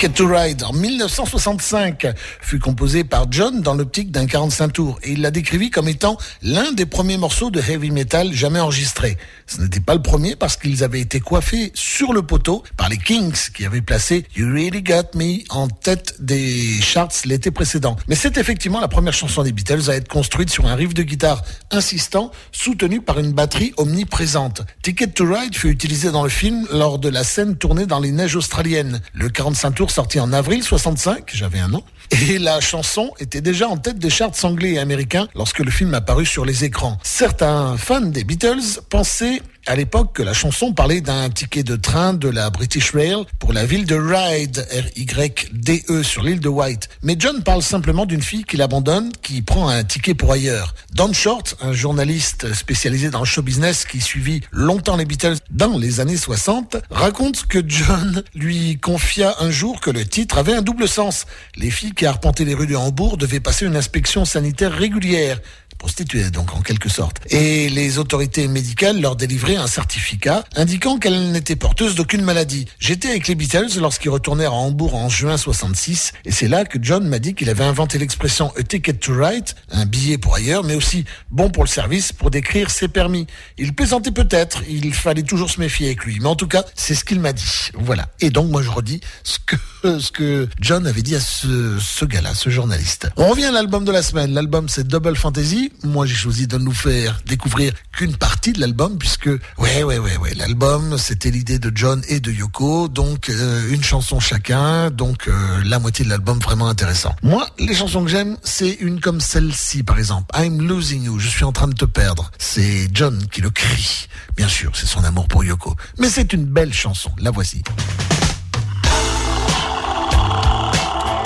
Ticket 0.05 0.17
to 0.17 0.27
Ride 0.27 0.63
en 0.63 0.73
1965 0.73 2.05
fut 2.39 2.59
composé 2.59 3.03
par 3.03 3.25
John 3.31 3.61
dans 3.61 3.73
l'optique 3.73 4.11
d'un 4.11 4.27
45 4.27 4.71
tours 4.71 4.99
et 5.01 5.13
il 5.13 5.21
l'a 5.21 5.31
décrivi 5.31 5.71
comme 5.71 5.87
étant 5.87 6.17
l'un 6.43 6.73
des 6.73 6.85
premiers 6.85 7.17
morceaux 7.17 7.49
de 7.49 7.59
heavy 7.59 7.89
metal 7.89 8.31
jamais 8.31 8.59
enregistrés. 8.59 9.17
Ce 9.47 9.59
n'était 9.59 9.79
pas 9.79 9.95
le 9.95 10.03
premier 10.03 10.35
parce 10.35 10.57
qu'ils 10.57 10.83
avaient 10.83 10.99
été 10.99 11.19
coiffés 11.19 11.71
sur 11.73 12.13
le 12.13 12.21
poteau 12.21 12.63
par 12.77 12.87
les 12.87 12.99
Kings 12.99 13.49
qui 13.55 13.65
avaient 13.65 13.81
placé 13.81 14.27
You 14.35 14.47
Really 14.51 14.83
Got 14.83 15.15
Me 15.15 15.39
en 15.49 15.69
tête 15.69 16.15
des 16.19 16.79
charts 16.81 17.09
l'été 17.25 17.49
précédent. 17.49 17.95
Mais 18.07 18.15
c'est 18.15 18.37
effectivement 18.37 18.79
la 18.79 18.87
première 18.87 19.13
chanson 19.13 19.41
des 19.41 19.53
Beatles 19.53 19.89
à 19.89 19.95
être 19.95 20.07
construite 20.07 20.51
sur 20.51 20.67
un 20.67 20.75
riff 20.75 20.93
de 20.93 21.01
guitare 21.01 21.41
insistant 21.71 22.29
soutenu 22.51 23.01
par 23.01 23.17
une 23.17 23.33
batterie 23.33 23.73
omniprésente. 23.77 24.61
Ticket 24.83 25.07
to 25.07 25.25
Ride 25.25 25.55
fut 25.55 25.69
utilisé 25.69 26.11
dans 26.11 26.23
le 26.23 26.29
film 26.29 26.67
lors 26.71 26.99
de 26.99 27.09
la 27.09 27.23
scène 27.23 27.55
tournée 27.55 27.87
dans 27.87 27.99
les 27.99 28.11
neiges 28.11 28.35
australiennes. 28.35 29.01
Le 29.13 29.29
45 29.29 29.71
tours 29.71 29.94
sorti 29.95 30.19
en 30.19 30.33
avril 30.33 30.61
65, 30.61 31.31
j'avais 31.33 31.59
un 31.59 31.73
an. 31.73 31.81
Et 32.11 32.37
la 32.37 32.59
chanson 32.59 33.13
était 33.17 33.39
déjà 33.39 33.69
en 33.69 33.77
tête 33.77 33.97
des 33.97 34.09
charts 34.09 34.33
anglais 34.43 34.73
et 34.73 34.79
américains 34.79 35.29
lorsque 35.35 35.59
le 35.59 35.71
film 35.71 35.93
apparut 35.93 36.25
sur 36.25 36.43
les 36.43 36.65
écrans. 36.65 36.97
Certains 37.01 37.77
fans 37.77 38.01
des 38.01 38.25
Beatles 38.25 38.81
pensaient 38.89 39.41
à 39.67 39.75
l'époque 39.75 40.13
que 40.13 40.23
la 40.23 40.33
chanson 40.33 40.73
parlait 40.73 41.01
d'un 41.01 41.29
ticket 41.29 41.63
de 41.63 41.75
train 41.75 42.13
de 42.13 42.29
la 42.29 42.49
British 42.49 42.91
Rail 42.91 43.25
pour 43.39 43.51
la 43.51 43.65
ville 43.65 43.85
de 43.85 43.95
Ryde, 43.95 44.67
R-Y-D-E, 44.71 46.03
sur 46.03 46.23
l'île 46.23 46.39
de 46.39 46.49
White. 46.49 46.89
Mais 47.01 47.15
John 47.17 47.41
parle 47.41 47.63
simplement 47.63 48.05
d'une 48.05 48.21
fille 48.21 48.43
qu'il 48.43 48.61
abandonne, 48.61 49.11
qui 49.21 49.41
prend 49.41 49.67
un 49.67 49.83
ticket 49.83 50.13
pour 50.13 50.31
ailleurs. 50.31 50.75
Don 50.93 51.13
Short, 51.13 51.57
un 51.61 51.73
journaliste 51.73 52.53
spécialisé 52.53 53.09
dans 53.09 53.19
le 53.19 53.25
show 53.25 53.41
business 53.41 53.85
qui 53.85 54.01
suivit 54.01 54.41
longtemps 54.51 54.97
les 54.97 55.05
Beatles 55.05 55.37
dans 55.49 55.77
les 55.77 55.99
années 55.99 56.17
60, 56.17 56.77
raconte 56.91 57.47
que 57.47 57.59
John 57.65 58.23
lui 58.35 58.77
confia 58.77 59.35
un 59.39 59.49
jour 59.49 59.81
que 59.81 59.89
le 59.89 60.05
titre 60.05 60.37
avait 60.37 60.53
un 60.53 60.61
double 60.61 60.87
sens. 60.87 61.25
Les 61.55 61.71
filles 61.71 61.93
qui 61.93 62.05
arpentaient 62.05 62.45
les 62.45 62.53
rues 62.53 62.67
de 62.67 62.75
Hambourg 62.75 63.17
devaient 63.17 63.39
passer 63.39 63.65
une 63.65 63.75
inspection 63.75 64.25
sanitaire 64.25 64.71
régulière 64.71 65.39
prostituées 65.77 66.29
donc 66.31 66.53
en 66.53 66.61
quelque 66.61 66.89
sorte. 66.89 67.17
Et 67.29 67.69
les 67.69 67.97
autorités 67.97 68.47
médicales 68.47 68.99
leur 68.99 69.15
délivraient 69.15 69.55
un 69.55 69.67
certificat 69.67 70.43
indiquant 70.55 70.97
qu'elles 70.97 71.31
n'étaient 71.31 71.55
porteuses 71.55 71.95
d'aucune 71.95 72.21
maladie. 72.21 72.65
J'étais 72.79 73.09
avec 73.09 73.27
les 73.27 73.35
Beatles 73.35 73.79
lorsqu'ils 73.79 74.09
retournèrent 74.09 74.53
à 74.53 74.57
Hambourg 74.57 74.95
en 74.95 75.09
juin 75.09 75.37
66 75.37 76.13
et 76.25 76.31
c'est 76.31 76.47
là 76.47 76.65
que 76.65 76.77
John 76.81 77.07
m'a 77.07 77.19
dit 77.19 77.33
qu'il 77.33 77.49
avait 77.49 77.63
inventé 77.63 77.97
l'expression 77.97 78.51
a 78.57 78.63
ticket 78.63 78.93
to 78.93 79.13
ride, 79.13 79.45
un 79.71 79.85
billet 79.85 80.17
pour 80.17 80.35
ailleurs, 80.35 80.63
mais 80.63 80.75
aussi 80.75 81.05
bon 81.31 81.49
pour 81.49 81.63
le 81.63 81.69
service 81.69 82.11
pour 82.11 82.31
décrire 82.31 82.69
ses 82.69 82.87
permis. 82.87 83.27
Il 83.57 83.73
plaisantait 83.73 84.11
peut-être, 84.11 84.61
il 84.69 84.93
fallait 84.93 85.23
toujours 85.23 85.49
se 85.49 85.59
méfier 85.59 85.87
avec 85.87 86.05
lui, 86.05 86.19
mais 86.19 86.27
en 86.27 86.35
tout 86.35 86.47
cas, 86.47 86.63
c'est 86.75 86.95
ce 86.95 87.03
qu'il 87.03 87.19
m'a 87.19 87.33
dit. 87.33 87.69
Voilà. 87.75 88.07
Et 88.21 88.29
donc 88.29 88.49
moi 88.49 88.61
je 88.61 88.69
redis 88.69 89.01
ce 89.23 89.37
que 89.45 89.55
ce 89.99 90.11
que 90.11 90.47
John 90.59 90.87
avait 90.87 91.01
dit 91.01 91.15
à 91.15 91.19
ce, 91.19 91.77
ce 91.79 92.05
gars-là, 92.05 92.33
ce 92.33 92.49
journaliste. 92.49 93.07
On 93.17 93.29
revient 93.29 93.45
à 93.45 93.51
l'album 93.51 93.85
de 93.85 93.91
la 93.91 94.01
semaine. 94.01 94.33
L'album 94.33 94.67
c'est 94.69 94.87
Double 94.87 95.15
Fantasy. 95.15 95.71
Moi 95.83 96.05
j'ai 96.05 96.15
choisi 96.15 96.47
de 96.47 96.57
nous 96.57 96.73
faire 96.73 97.21
découvrir 97.25 97.73
qu'une 97.91 98.15
partie 98.15 98.53
de 98.53 98.59
l'album 98.59 98.97
puisque 98.97 99.27
ouais 99.57 99.83
ouais 99.83 99.97
ouais 99.97 100.17
ouais 100.17 100.33
l'album 100.35 100.97
c'était 100.97 101.31
l'idée 101.31 101.59
de 101.59 101.71
John 101.73 102.01
et 102.07 102.19
de 102.19 102.31
Yoko 102.31 102.87
donc 102.87 103.29
euh, 103.29 103.71
une 103.71 103.83
chanson 103.83 104.19
chacun 104.19 104.89
donc 104.91 105.27
euh, 105.27 105.61
la 105.65 105.79
moitié 105.79 106.05
de 106.05 106.09
l'album 106.09 106.39
vraiment 106.39 106.67
intéressant. 106.67 107.15
Moi 107.23 107.47
les 107.59 107.73
chansons 107.75 108.03
que 108.03 108.09
j'aime 108.09 108.37
c'est 108.43 108.71
une 108.79 108.99
comme 108.99 109.19
celle-ci 109.21 109.83
par 109.83 109.97
exemple 109.97 110.25
I'm 110.37 110.61
losing 110.67 111.03
you 111.03 111.19
je 111.19 111.27
suis 111.27 111.43
en 111.43 111.51
train 111.51 111.67
de 111.67 111.75
te 111.75 111.85
perdre 111.85 112.31
c'est 112.37 112.87
John 112.93 113.25
qui 113.31 113.41
le 113.41 113.49
crie 113.49 114.07
bien 114.35 114.47
sûr 114.47 114.71
c'est 114.75 114.87
son 114.87 115.03
amour 115.03 115.27
pour 115.27 115.43
Yoko 115.43 115.75
mais 115.99 116.09
c'est 116.09 116.33
une 116.33 116.45
belle 116.45 116.73
chanson 116.73 117.11
la 117.19 117.31
voici. 117.31 117.61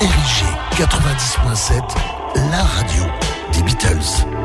Érigé 0.02 0.46
90.7 0.78 1.82
la 2.52 2.64
radio 2.64 3.04
des 3.54 3.64
Beatles. 3.64 4.39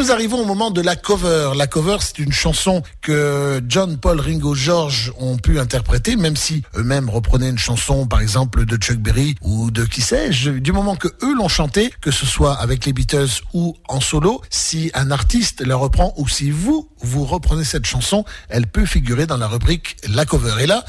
Nous 0.00 0.12
arrivons 0.12 0.40
au 0.40 0.46
moment 0.46 0.70
de 0.70 0.80
la 0.80 0.96
cover. 0.96 1.50
La 1.54 1.66
cover, 1.66 1.98
c'est 2.00 2.20
une 2.20 2.32
chanson 2.32 2.82
que 3.02 3.62
John, 3.68 3.98
Paul, 3.98 4.18
Ringo, 4.18 4.54
George 4.54 5.12
ont 5.18 5.36
pu 5.36 5.58
interpréter, 5.58 6.16
même 6.16 6.36
si 6.36 6.62
eux-mêmes 6.74 7.10
reprenaient 7.10 7.50
une 7.50 7.58
chanson, 7.58 8.06
par 8.06 8.22
exemple, 8.22 8.64
de 8.64 8.76
Chuck 8.78 8.96
Berry 8.96 9.34
ou 9.42 9.70
de 9.70 9.84
qui 9.84 10.00
sais-je. 10.00 10.52
Du 10.52 10.72
moment 10.72 10.96
que 10.96 11.08
eux 11.22 11.34
l'ont 11.34 11.48
chanté, 11.48 11.92
que 12.00 12.10
ce 12.10 12.24
soit 12.24 12.54
avec 12.54 12.86
les 12.86 12.94
Beatles 12.94 13.42
ou 13.52 13.76
en 13.88 14.00
solo, 14.00 14.40
si 14.48 14.90
un 14.94 15.10
artiste 15.10 15.60
la 15.60 15.76
reprend 15.76 16.14
ou 16.16 16.26
si 16.28 16.50
vous, 16.50 16.88
vous 17.02 17.26
reprenez 17.26 17.64
cette 17.64 17.84
chanson, 17.84 18.24
elle 18.48 18.66
peut 18.66 18.86
figurer 18.86 19.26
dans 19.26 19.36
la 19.36 19.48
rubrique 19.48 19.98
La 20.08 20.24
cover. 20.24 20.54
Et 20.62 20.66
là, 20.66 20.82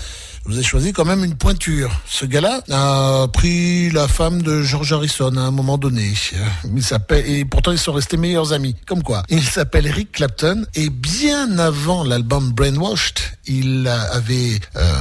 Vous 0.45 0.59
ai 0.59 0.63
choisi 0.63 0.91
quand 0.91 1.05
même 1.05 1.23
une 1.23 1.35
pointure. 1.35 1.91
Ce 2.07 2.25
gars-là 2.25 2.61
a 2.71 3.27
pris 3.27 3.91
la 3.91 4.07
femme 4.07 4.41
de 4.41 4.63
George 4.63 4.91
Harrison 4.91 5.35
à 5.37 5.41
un 5.41 5.51
moment 5.51 5.77
donné. 5.77 6.13
Il 6.75 6.83
s'appelle 6.83 7.29
et 7.29 7.45
pourtant 7.45 7.71
ils 7.71 7.77
sont 7.77 7.93
restés 7.93 8.17
meilleurs 8.17 8.51
amis. 8.51 8.75
Comme 8.87 9.03
quoi. 9.03 9.23
Il 9.29 9.43
s'appelle 9.43 9.85
Eric 9.85 10.11
Clapton 10.11 10.65
et 10.73 10.89
bien 10.89 11.59
avant 11.59 12.03
l'album 12.03 12.51
Brainwashed, 12.51 13.19
il 13.45 13.87
avait 13.87 14.59
euh, 14.75 14.93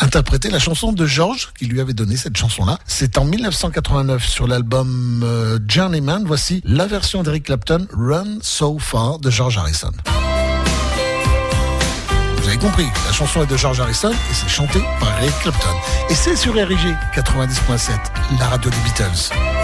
interprété 0.00 0.50
la 0.50 0.58
chanson 0.58 0.92
de 0.92 1.06
George 1.06 1.50
qui 1.58 1.66
lui 1.66 1.80
avait 1.80 1.94
donné 1.94 2.16
cette 2.16 2.36
chanson-là. 2.36 2.78
C'est 2.86 3.16
en 3.18 3.24
1989 3.24 4.26
sur 4.26 4.46
l'album 4.46 5.22
euh, 5.24 5.58
Journeyman. 5.68 6.24
Voici 6.26 6.62
la 6.64 6.86
version 6.86 7.22
d'Eric 7.22 7.44
Clapton, 7.44 7.86
Run 7.96 8.38
So 8.42 8.78
Far 8.78 9.18
de 9.18 9.30
George 9.30 9.56
Harrison. 9.56 9.92
Vous 12.42 12.48
avez 12.48 12.58
compris, 12.58 12.88
la 13.06 13.12
chanson 13.12 13.44
est 13.44 13.46
de 13.46 13.56
George 13.56 13.78
Harrison 13.78 14.10
et 14.10 14.34
c'est 14.34 14.48
chanté 14.48 14.80
par 14.98 15.16
Eric 15.22 15.38
Clapton. 15.42 15.76
Et 16.10 16.14
c'est 16.14 16.34
sur 16.34 16.54
RIG 16.54 16.96
90.7, 17.14 17.92
la 18.40 18.48
radio 18.48 18.68
des 18.68 18.76
Beatles. 18.78 19.61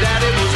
daddy 0.00 0.47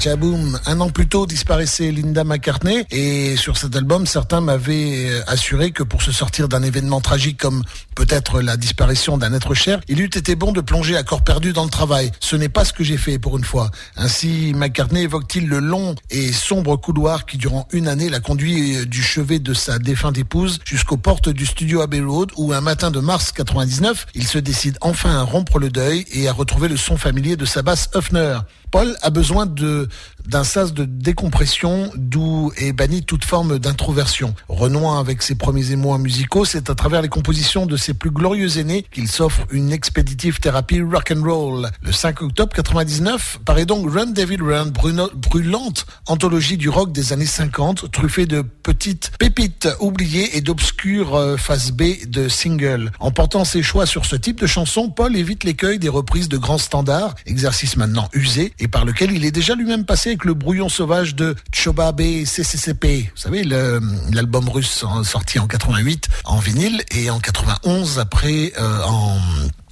Cha 0.00 0.10
Cha 0.10 0.16
Boom. 0.16 0.58
Un 0.64 0.80
an 0.80 0.88
plus 0.88 1.08
tôt 1.08 1.26
disparaissait 1.26 1.92
Linda 1.92 2.24
McCartney 2.24 2.86
et 2.90 3.36
sur 3.36 3.58
cet 3.58 3.76
album, 3.76 4.06
certains 4.06 4.40
m'avaient 4.40 5.10
euh, 5.10 5.20
assuré 5.26 5.72
que 5.72 5.82
pour 5.82 6.00
se 6.00 6.10
sortir 6.10 6.48
d'un 6.48 6.62
événement 6.62 7.02
tragique 7.02 7.38
comme 7.38 7.62
peut-être 7.94 8.40
la 8.40 8.56
disparition 8.56 9.18
d'un 9.18 9.34
être 9.34 9.52
cher, 9.52 9.80
il 9.88 10.00
eût 10.00 10.06
été 10.06 10.36
bon 10.36 10.52
de 10.52 10.62
plonger 10.62 10.96
à 10.96 11.02
corps 11.02 11.22
perdu 11.22 11.52
dans 11.52 11.64
le 11.64 11.70
travail. 11.70 12.12
Ce 12.18 12.34
n'est 12.34 12.48
pas 12.48 12.64
ce 12.64 12.72
que 12.72 12.82
j'ai 12.82 12.96
fait 12.96 13.18
pour 13.18 13.36
une 13.36 13.44
fois. 13.44 13.70
Ainsi, 13.94 14.52
McCartney 14.56 15.02
évoque-t-il 15.02 15.46
le 15.46 15.58
long 15.58 15.94
et 16.08 16.32
sombre 16.32 16.76
couloir 16.76 17.26
qui 17.26 17.36
durant 17.36 17.68
une 17.72 17.86
année 17.86 18.08
l'a 18.08 18.20
conduit 18.20 18.76
euh, 18.76 18.86
du 18.86 19.02
chevet 19.02 19.38
de 19.38 19.52
sa 19.52 19.78
défunte 19.78 20.16
épouse 20.16 20.60
jusqu'aux 20.64 20.96
portes 20.96 21.28
du 21.28 21.44
studio 21.44 21.82
Abbey 21.82 22.00
Road 22.00 22.30
où 22.38 22.54
un 22.54 22.62
matin 22.62 22.90
de 22.90 23.00
mars 23.00 23.32
99, 23.32 24.06
il 24.14 24.26
se 24.26 24.38
décide 24.38 24.78
enfin 24.80 25.18
à 25.18 25.22
rompre 25.22 25.58
le 25.58 25.68
deuil 25.68 26.06
et 26.12 26.26
à 26.26 26.32
retrouver 26.32 26.68
le 26.68 26.78
son 26.78 26.96
familier 26.96 27.36
de 27.36 27.44
sa 27.44 27.60
basse 27.60 27.90
Huffner. 27.94 28.38
Paul 28.70 28.96
a 29.02 29.10
besoin 29.10 29.46
de 29.46 29.88
d'un 30.26 30.44
sas 30.44 30.72
de 30.72 30.84
décompression 30.84 31.90
d'où 31.96 32.52
est 32.56 32.72
banni 32.72 33.02
toute 33.02 33.24
forme 33.24 33.58
d'introversion. 33.58 34.34
Renouant 34.48 34.98
avec 34.98 35.22
ses 35.22 35.34
premiers 35.34 35.72
émois 35.72 35.98
musicaux, 35.98 36.44
c'est 36.44 36.70
à 36.70 36.74
travers 36.74 37.02
les 37.02 37.08
compositions 37.08 37.66
de 37.66 37.76
ses 37.76 37.94
plus 37.94 38.10
glorieux 38.10 38.58
aînés 38.58 38.84
qu'il 38.92 39.08
s'offre 39.08 39.46
une 39.50 39.72
expéditive 39.72 40.40
thérapie 40.40 40.80
rock 40.80 41.12
and 41.16 41.22
roll. 41.22 41.68
Le 41.82 41.92
5 41.92 42.22
octobre 42.22 42.52
99 42.52 43.40
paraît 43.44 43.66
donc 43.66 43.90
Run 43.90 44.06
David 44.06 44.42
Run, 44.42 44.72
brûlante 45.14 45.86
anthologie 46.06 46.56
du 46.56 46.68
rock 46.68 46.92
des 46.92 47.12
années 47.12 47.26
50, 47.26 47.90
truffée 47.90 48.26
de 48.26 48.42
petites 48.42 49.12
pépites 49.18 49.68
oubliées 49.80 50.36
et 50.36 50.40
d'obscures 50.40 51.14
euh, 51.14 51.36
faces 51.36 51.72
B 51.72 52.06
de 52.06 52.28
singles. 52.28 52.90
En 53.00 53.10
portant 53.10 53.44
ses 53.44 53.62
choix 53.62 53.86
sur 53.86 54.04
ce 54.04 54.16
type 54.16 54.40
de 54.40 54.46
chanson, 54.46 54.90
Paul 54.90 55.16
évite 55.16 55.44
l'écueil 55.44 55.78
des 55.78 55.88
reprises 55.88 56.28
de 56.28 56.38
grands 56.38 56.58
standards, 56.58 57.14
exercice 57.26 57.76
maintenant 57.76 58.08
usé 58.12 58.52
et 58.58 58.68
par 58.68 58.84
lequel 58.84 59.12
il 59.12 59.24
est 59.24 59.30
déjà 59.30 59.54
lui-même 59.54 59.84
passé 59.84 60.09
avec 60.10 60.24
le 60.24 60.34
brouillon 60.34 60.68
sauvage 60.68 61.14
de 61.14 61.36
Chobabe 61.52 62.00
CCCP. 62.00 63.12
Vous 63.14 63.20
savez, 63.20 63.44
l'album 63.44 64.48
russe 64.48 64.84
sorti 65.04 65.38
en 65.38 65.46
88 65.46 66.08
en 66.24 66.40
vinyle 66.40 66.82
et 66.90 67.10
en 67.10 67.20
91 67.20 68.00
après 68.00 68.52
euh, 68.58 68.82
en 68.82 69.16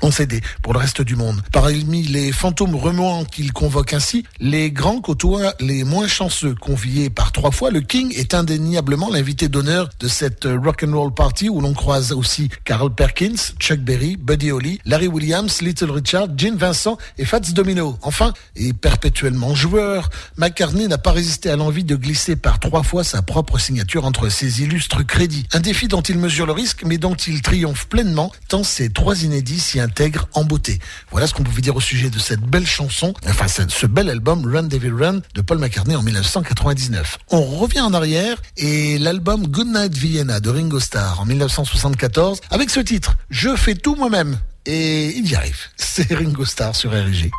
en 0.00 0.10
CD 0.10 0.40
pour 0.62 0.72
le 0.72 0.78
reste 0.78 1.02
du 1.02 1.16
monde. 1.16 1.42
Parmi 1.52 2.02
les 2.02 2.32
fantômes 2.32 2.74
remuants 2.74 3.24
qu'il 3.24 3.52
convoque 3.52 3.92
ainsi, 3.92 4.24
les 4.40 4.70
grands 4.70 5.00
côtoient 5.00 5.54
les 5.60 5.84
moins 5.84 6.08
chanceux. 6.08 6.54
Conviés 6.54 7.10
par 7.10 7.32
trois 7.32 7.50
fois, 7.50 7.70
le 7.70 7.80
King 7.80 8.12
est 8.16 8.34
indéniablement 8.34 9.10
l'invité 9.10 9.48
d'honneur 9.48 9.88
de 10.00 10.08
cette 10.08 10.44
rock'n'roll 10.44 11.12
party 11.12 11.48
où 11.48 11.60
l'on 11.60 11.74
croise 11.74 12.12
aussi 12.12 12.48
Carl 12.64 12.94
Perkins, 12.94 13.36
Chuck 13.58 13.80
Berry, 13.80 14.16
Buddy 14.16 14.50
Holly, 14.50 14.80
Larry 14.84 15.08
Williams, 15.08 15.60
Little 15.62 15.90
Richard, 15.90 16.28
Gene 16.36 16.56
Vincent 16.56 16.98
et 17.16 17.24
Fats 17.24 17.40
Domino. 17.40 17.98
Enfin, 18.02 18.32
et 18.56 18.72
perpétuellement 18.72 19.54
joueur, 19.54 20.10
McCartney 20.36 20.88
n'a 20.88 20.98
pas 20.98 21.12
résisté 21.12 21.50
à 21.50 21.56
l'envie 21.56 21.84
de 21.84 21.96
glisser 21.96 22.36
par 22.36 22.60
trois 22.60 22.82
fois 22.82 23.04
sa 23.04 23.22
propre 23.22 23.58
signature 23.58 24.04
entre 24.04 24.28
ses 24.28 24.62
illustres 24.62 25.06
crédits. 25.06 25.46
Un 25.52 25.60
défi 25.60 25.88
dont 25.88 26.02
il 26.02 26.18
mesure 26.18 26.46
le 26.46 26.52
risque, 26.52 26.84
mais 26.84 26.98
dont 26.98 27.14
il 27.14 27.42
triomphe 27.42 27.86
pleinement, 27.88 28.32
tant 28.48 28.62
ces 28.62 28.90
trois 28.90 29.22
inédits 29.22 29.60
s'y 29.60 29.80
intègrent 29.88 30.28
en 30.34 30.44
beauté. 30.44 30.78
Voilà 31.10 31.26
ce 31.26 31.32
qu'on 31.32 31.42
pouvait 31.42 31.62
dire 31.62 31.74
au 31.74 31.80
sujet 31.80 32.10
de 32.10 32.18
cette 32.18 32.40
belle 32.40 32.66
chanson, 32.66 33.14
enfin 33.26 33.46
ce 33.48 33.86
bel 33.86 34.10
album 34.10 34.44
Run 34.44 34.64
David 34.64 34.92
Run 34.92 35.20
de 35.34 35.40
Paul 35.40 35.58
McCartney 35.58 35.96
en 35.96 36.02
1999. 36.02 37.18
On 37.30 37.42
revient 37.42 37.80
en 37.80 37.94
arrière 37.94 38.36
et 38.58 38.98
l'album 38.98 39.46
Goodnight 39.46 39.96
Vienna 39.96 40.40
de 40.40 40.50
Ringo 40.50 40.78
Starr 40.78 41.20
en 41.20 41.24
1974 41.24 42.40
avec 42.50 42.68
ce 42.68 42.80
titre 42.80 43.14
Je 43.30 43.56
fais 43.56 43.74
tout 43.74 43.94
moi-même 43.94 44.38
et 44.66 45.16
il 45.16 45.28
y 45.30 45.34
arrive. 45.34 45.58
C'est 45.76 46.12
Ringo 46.12 46.44
Starr 46.44 46.76
sur 46.76 46.90
RG. 46.90 47.30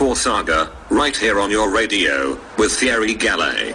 4 0.00 0.16
Saga, 0.16 0.72
right 0.88 1.14
here 1.14 1.38
on 1.38 1.50
your 1.50 1.70
radio, 1.70 2.30
with 2.56 2.72
Thierry 2.72 3.12
Gallet. 3.12 3.69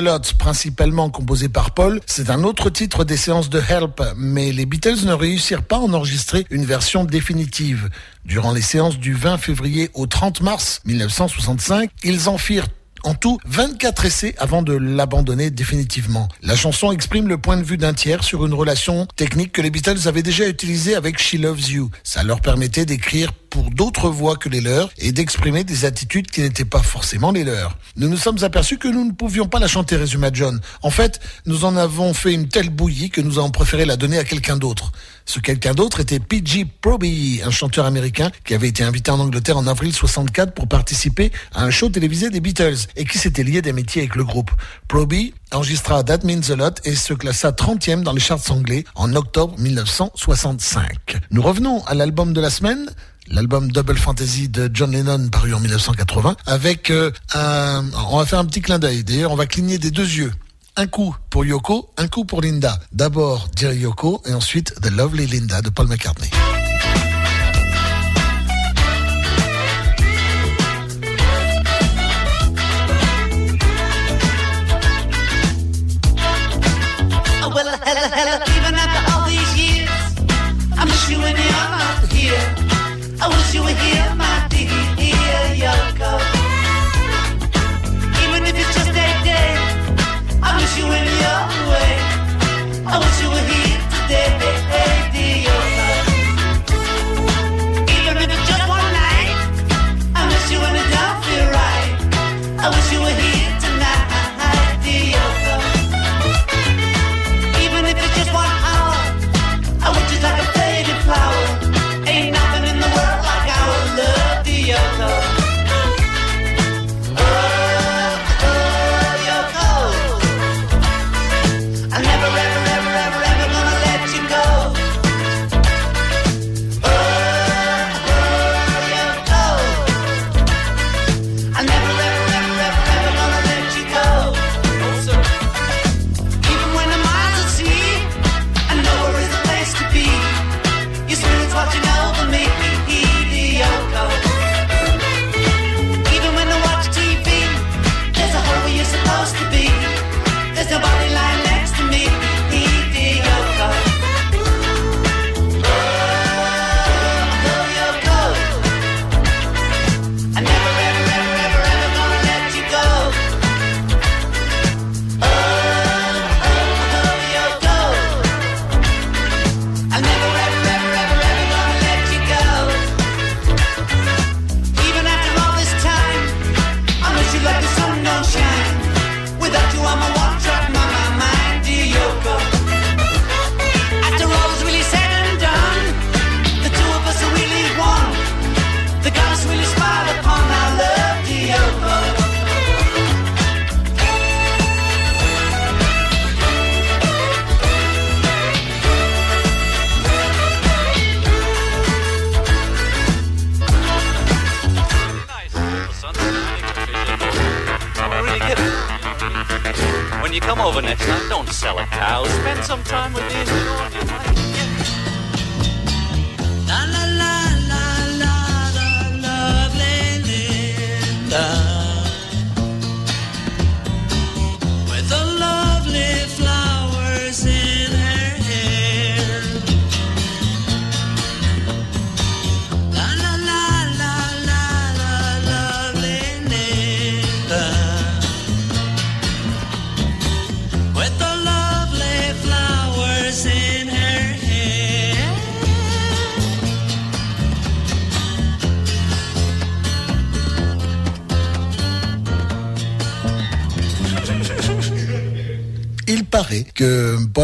Lot, 0.00 0.34
principalement 0.38 1.10
composé 1.10 1.48
par 1.48 1.72
Paul, 1.72 2.00
c'est 2.06 2.30
un 2.30 2.44
autre 2.44 2.70
titre 2.70 3.04
des 3.04 3.16
séances 3.16 3.50
de 3.50 3.60
Help, 3.60 4.02
mais 4.16 4.52
les 4.52 4.66
Beatles 4.66 5.04
ne 5.04 5.12
réussirent 5.12 5.62
pas 5.62 5.76
à 5.76 5.80
en 5.80 5.92
enregistrer 5.92 6.46
une 6.50 6.64
version 6.64 7.04
définitive. 7.04 7.88
Durant 8.24 8.52
les 8.52 8.62
séances 8.62 8.98
du 8.98 9.14
20 9.14 9.38
février 9.38 9.90
au 9.94 10.06
30 10.06 10.40
mars 10.42 10.80
1965, 10.84 11.90
ils 12.04 12.28
en 12.28 12.38
firent 12.38 12.68
en 13.06 13.14
tout 13.14 13.38
24 13.46 14.04
essais 14.04 14.34
avant 14.36 14.62
de 14.62 14.72
l'abandonner 14.72 15.50
définitivement. 15.50 16.28
La 16.42 16.56
chanson 16.56 16.90
exprime 16.90 17.28
le 17.28 17.38
point 17.38 17.56
de 17.56 17.62
vue 17.62 17.76
d'un 17.76 17.94
tiers 17.94 18.24
sur 18.24 18.44
une 18.44 18.52
relation 18.52 19.06
technique 19.14 19.52
que 19.52 19.62
les 19.62 19.70
Beatles 19.70 20.08
avaient 20.08 20.24
déjà 20.24 20.48
utilisée 20.48 20.96
avec 20.96 21.20
She 21.20 21.34
Loves 21.34 21.70
You. 21.70 21.90
Ça 22.02 22.24
leur 22.24 22.40
permettait 22.40 22.84
d'écrire 22.84 23.32
pour 23.32 23.70
d'autres 23.70 24.10
voix 24.10 24.36
que 24.36 24.48
les 24.48 24.60
leurs 24.60 24.90
et 24.98 25.12
d'exprimer 25.12 25.62
des 25.62 25.84
attitudes 25.84 26.30
qui 26.30 26.40
n'étaient 26.40 26.64
pas 26.64 26.82
forcément 26.82 27.30
les 27.30 27.44
leurs. 27.44 27.78
Nous 27.94 28.08
nous 28.08 28.16
sommes 28.16 28.42
aperçus 28.42 28.76
que 28.76 28.88
nous 28.88 29.04
ne 29.04 29.12
pouvions 29.12 29.46
pas 29.46 29.60
la 29.60 29.68
chanter, 29.68 29.94
résuma 29.94 30.30
John. 30.32 30.60
En 30.82 30.90
fait, 30.90 31.20
nous 31.46 31.64
en 31.64 31.76
avons 31.76 32.12
fait 32.12 32.34
une 32.34 32.48
telle 32.48 32.70
bouillie 32.70 33.10
que 33.10 33.20
nous 33.20 33.38
avons 33.38 33.52
préféré 33.52 33.84
la 33.84 33.96
donner 33.96 34.18
à 34.18 34.24
quelqu'un 34.24 34.56
d'autre. 34.56 34.90
Ce 35.26 35.40
quelqu'un 35.40 35.74
d'autre 35.74 35.98
était 36.00 36.20
P.G. 36.20 36.66
Proby, 36.80 37.40
un 37.44 37.50
chanteur 37.50 37.84
américain 37.84 38.30
qui 38.44 38.54
avait 38.54 38.68
été 38.68 38.84
invité 38.84 39.10
en 39.10 39.18
Angleterre 39.18 39.58
en 39.58 39.66
avril 39.66 39.92
64 39.92 40.54
pour 40.54 40.68
participer 40.68 41.32
à 41.52 41.64
un 41.64 41.70
show 41.70 41.88
télévisé 41.88 42.30
des 42.30 42.38
Beatles 42.38 42.76
et 42.94 43.04
qui 43.04 43.18
s'était 43.18 43.42
lié 43.42 43.60
d'amitié 43.60 44.02
avec 44.02 44.14
le 44.14 44.24
groupe. 44.24 44.52
Proby 44.86 45.34
enregistra 45.52 46.04
That 46.04 46.20
Means 46.22 46.50
a 46.50 46.56
Lot 46.56 46.80
et 46.84 46.94
se 46.94 47.12
classa 47.12 47.50
30e 47.50 48.02
dans 48.02 48.12
les 48.12 48.20
charts 48.20 48.50
anglais 48.50 48.84
en 48.94 49.14
octobre 49.16 49.58
1965. 49.58 51.18
Nous 51.32 51.42
revenons 51.42 51.84
à 51.86 51.94
l'album 51.94 52.32
de 52.32 52.40
la 52.40 52.50
semaine, 52.50 52.88
l'album 53.28 53.72
Double 53.72 53.96
Fantasy 53.96 54.48
de 54.48 54.70
John 54.72 54.92
Lennon 54.92 55.28
paru 55.28 55.54
en 55.54 55.60
1980 55.60 56.36
avec 56.46 56.90
euh, 56.90 57.10
un 57.34 57.84
on 58.10 58.18
va 58.18 58.26
faire 58.26 58.38
un 58.38 58.44
petit 58.44 58.62
clin 58.62 58.78
d'œil 58.78 59.02
d'ailleurs 59.02 59.32
on 59.32 59.36
va 59.36 59.46
cligner 59.46 59.78
des 59.78 59.90
deux 59.90 60.08
yeux 60.08 60.30
un 60.76 60.86
coup 60.86 61.16
pour 61.30 61.44
Yoko, 61.44 61.90
un 61.96 62.08
coup 62.08 62.24
pour 62.24 62.42
Linda. 62.42 62.78
D'abord 62.92 63.48
Dear 63.56 63.72
Yoko 63.72 64.22
et 64.26 64.34
ensuite 64.34 64.74
The 64.80 64.90
Lovely 64.90 65.26
Linda 65.26 65.62
de 65.62 65.70
Paul 65.70 65.88
McCartney. 65.88 66.30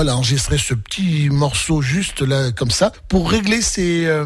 Paul 0.02 0.08
a 0.08 0.16
enregistré 0.16 0.58
ce 0.58 0.74
petit 0.74 1.30
morceau 1.30 1.80
juste 1.80 2.22
là 2.22 2.50
comme 2.50 2.72
ça 2.72 2.90
pour 3.08 3.30
régler 3.30 3.62
ses 3.62 4.04
euh, 4.06 4.24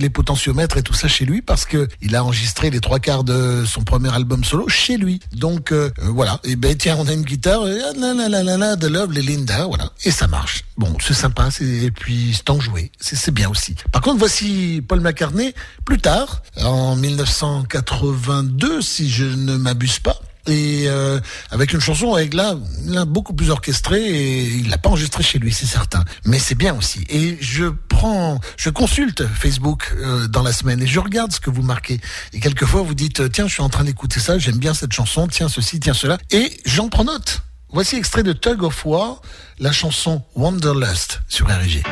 les 0.00 0.10
potentiomètres 0.10 0.78
et 0.78 0.82
tout 0.82 0.94
ça 0.94 1.06
chez 1.06 1.24
lui 1.24 1.42
parce 1.42 1.64
que 1.64 1.86
il 2.02 2.16
a 2.16 2.24
enregistré 2.24 2.70
les 2.70 2.80
trois 2.80 2.98
quarts 2.98 3.22
de 3.22 3.64
son 3.64 3.82
premier 3.82 4.12
album 4.12 4.42
solo 4.42 4.68
chez 4.68 4.96
lui. 4.96 5.20
Donc 5.30 5.70
euh, 5.70 5.92
euh, 6.00 6.08
voilà. 6.08 6.40
Et 6.42 6.56
ben 6.56 6.76
tiens, 6.76 6.96
on 6.98 7.06
a 7.06 7.12
une 7.12 7.22
guitare, 7.22 7.62
la 7.62 8.14
la 8.14 8.28
la 8.28 8.56
la 8.56 8.74
de 8.74 8.88
Love 8.88 9.12
les 9.12 9.22
Linda, 9.22 9.66
voilà, 9.66 9.92
et 10.02 10.10
ça 10.10 10.26
marche. 10.26 10.64
Bon, 10.76 10.96
c'est 11.00 11.14
sympa, 11.14 11.50
et 11.60 11.92
puis 11.92 12.32
c'est 12.34 12.50
enjoué, 12.50 12.90
c'est 13.00 13.32
bien 13.32 13.48
aussi. 13.48 13.76
Par 13.92 14.02
contre, 14.02 14.18
voici 14.18 14.82
Paul 14.88 14.98
McCartney 14.98 15.54
plus 15.84 15.98
tard, 15.98 16.42
en 16.60 16.96
1982, 16.96 18.82
si 18.82 19.08
je 19.08 19.24
ne 19.24 19.56
m'abuse 19.56 20.00
pas 20.00 20.20
et 20.46 20.84
euh, 20.86 21.20
avec 21.50 21.72
une 21.72 21.80
chanson 21.80 22.14
avec 22.14 22.34
là, 22.34 22.54
là 22.86 23.04
beaucoup 23.04 23.32
plus 23.32 23.50
orchestrée 23.50 24.02
et 24.02 24.42
il 24.44 24.68
l'a 24.68 24.78
pas 24.78 24.88
enregistré 24.90 25.22
chez 25.22 25.38
lui 25.38 25.52
c'est 25.52 25.66
certain. 25.66 26.04
Mais 26.24 26.38
c'est 26.38 26.54
bien 26.54 26.74
aussi. 26.76 27.04
Et 27.08 27.38
je 27.40 27.66
prends 27.88 28.40
je 28.56 28.70
consulte 28.70 29.26
Facebook 29.26 29.94
euh, 29.96 30.26
dans 30.28 30.42
la 30.42 30.52
semaine 30.52 30.82
et 30.82 30.86
je 30.86 31.00
regarde 31.00 31.32
ce 31.32 31.40
que 31.40 31.50
vous 31.50 31.62
marquez. 31.62 32.00
Et 32.32 32.40
quelquefois 32.40 32.82
vous 32.82 32.94
dites 32.94 33.30
tiens 33.32 33.46
je 33.46 33.54
suis 33.54 33.62
en 33.62 33.68
train 33.68 33.84
d'écouter 33.84 34.20
ça 34.20 34.38
j'aime 34.38 34.58
bien 34.58 34.74
cette 34.74 34.92
chanson 34.92 35.26
tiens 35.28 35.48
ceci 35.48 35.80
tiens 35.80 35.94
cela. 35.94 36.18
Et 36.30 36.60
j'en 36.64 36.88
prends 36.88 37.04
note. 37.04 37.42
Voici 37.72 37.96
extrait 37.96 38.22
de 38.22 38.32
Tug 38.32 38.62
of 38.62 38.84
War 38.84 39.22
la 39.58 39.72
chanson 39.72 40.22
Wanderlust 40.34 41.20
sur 41.28 41.46
RG 41.46 41.82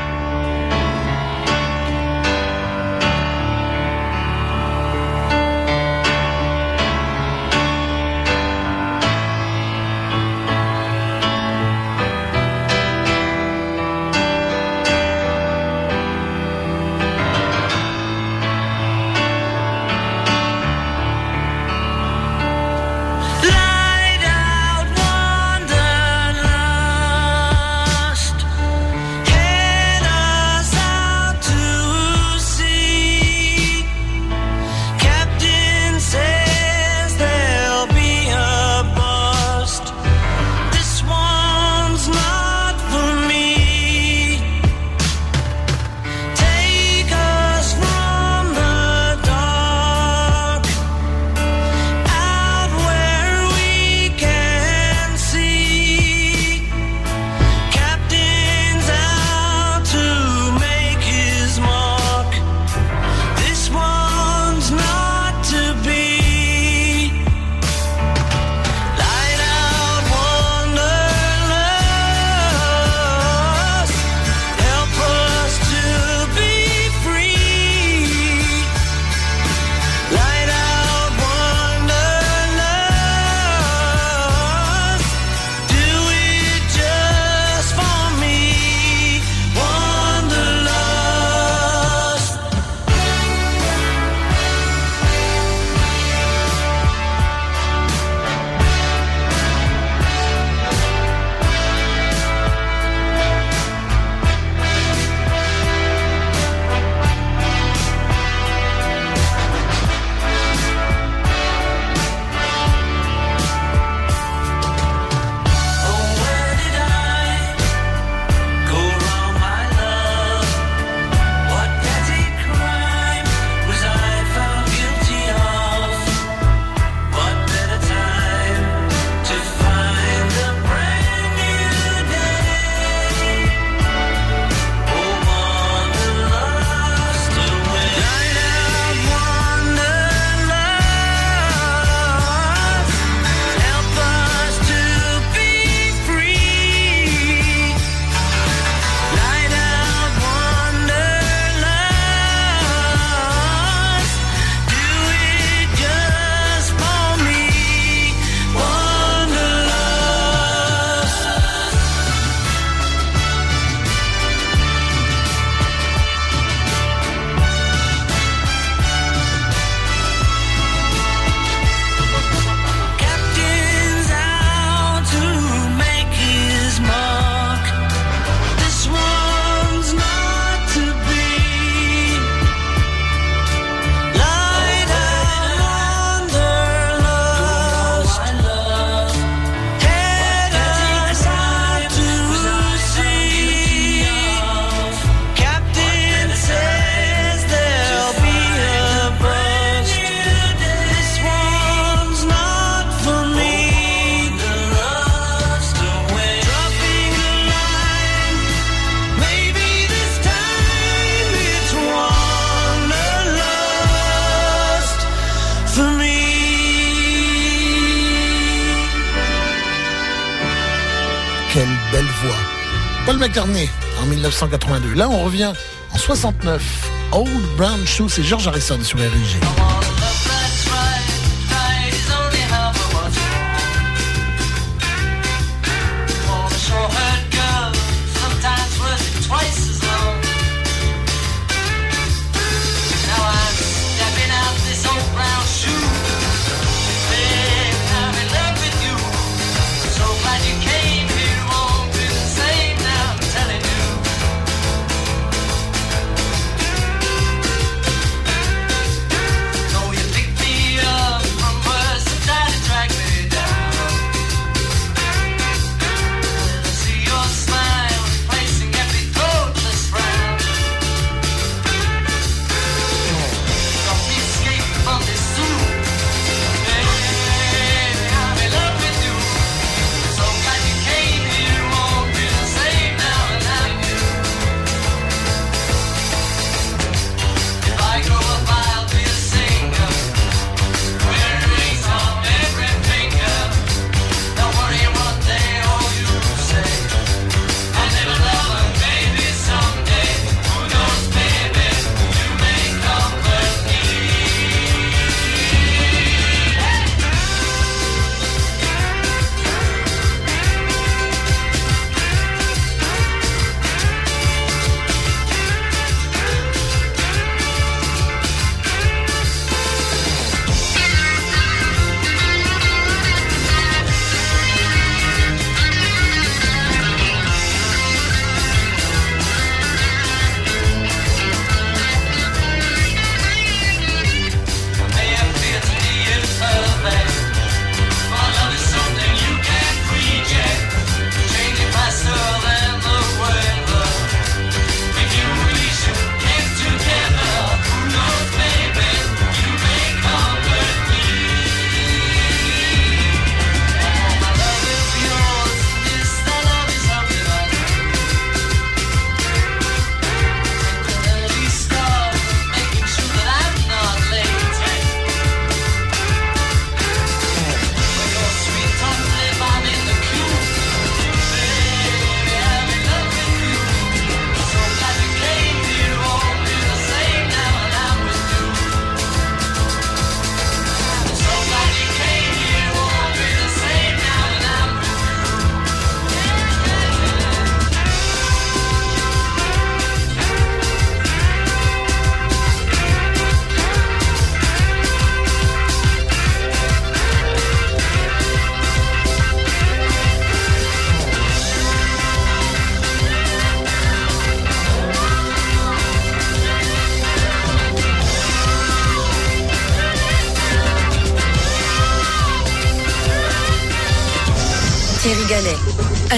Là, 224.99 225.09
on 225.09 225.23
revient 225.23 225.53
en 225.93 225.97
69. 225.97 226.91
Old 227.13 227.29
Brown 227.57 227.87
Shoe, 227.87 228.09
c'est 228.09 228.25
George 228.25 228.49
Harrison 228.49 228.83
sur 228.83 228.99
RIG. 228.99 229.98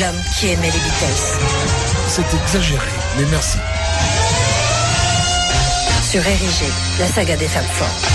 L'homme 0.00 0.20
qui 0.36 0.48
aimait 0.48 0.70
les 0.72 0.72
Beatles. 0.72 1.38
C'est 2.08 2.34
exagéré, 2.34 2.90
mais 3.16 3.26
merci. 3.30 3.58
Sur 6.02 6.26
Érigé, 6.26 6.66
la 6.98 7.06
saga 7.06 7.36
des 7.36 7.46
femmes 7.46 7.62
fortes. 7.74 8.13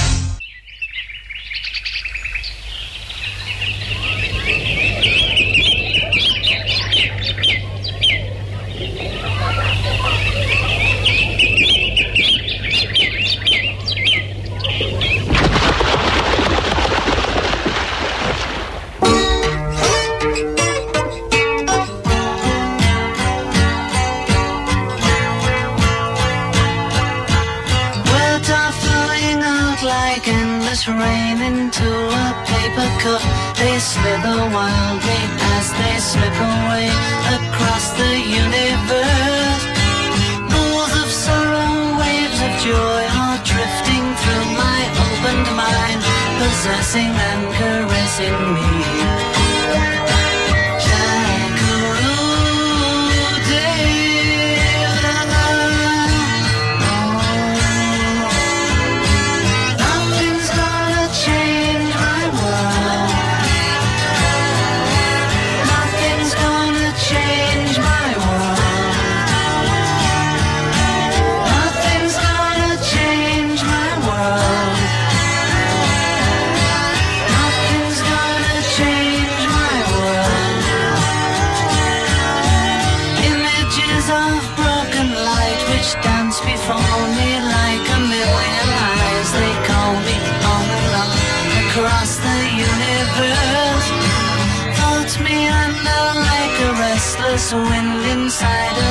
Wind 97.57 98.05
inside 98.05 98.88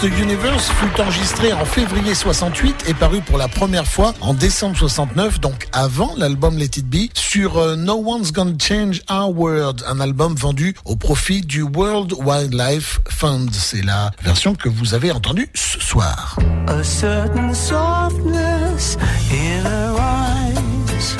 The 0.00 0.16
Universe 0.20 0.68
fut 0.68 1.00
enregistré 1.00 1.52
en 1.52 1.64
février 1.64 2.14
68 2.14 2.84
et 2.86 2.94
paru 2.94 3.20
pour 3.20 3.36
la 3.36 3.48
première 3.48 3.84
fois 3.84 4.14
en 4.20 4.32
décembre 4.32 4.76
69, 4.76 5.40
donc 5.40 5.66
avant 5.72 6.14
l'album 6.16 6.56
Let 6.56 6.76
It 6.76 6.86
Be, 6.88 7.08
sur 7.14 7.58
euh, 7.58 7.74
No 7.74 7.94
One's 8.06 8.30
Gonna 8.30 8.52
Change 8.60 9.02
Our 9.10 9.36
World, 9.36 9.82
un 9.88 9.98
album 9.98 10.36
vendu 10.36 10.76
au 10.84 10.94
profit 10.94 11.40
du 11.40 11.62
World 11.62 12.12
Wildlife 12.16 13.00
Fund. 13.08 13.50
C'est 13.52 13.84
la 13.84 14.12
version 14.22 14.54
que 14.54 14.68
vous 14.68 14.94
avez 14.94 15.10
entendue 15.10 15.48
ce 15.54 15.80
soir. 15.80 16.38
A 16.68 16.84
certain 16.84 17.52
softness 17.52 18.96
in 19.32 19.66
her 19.66 19.96
eyes 19.98 21.16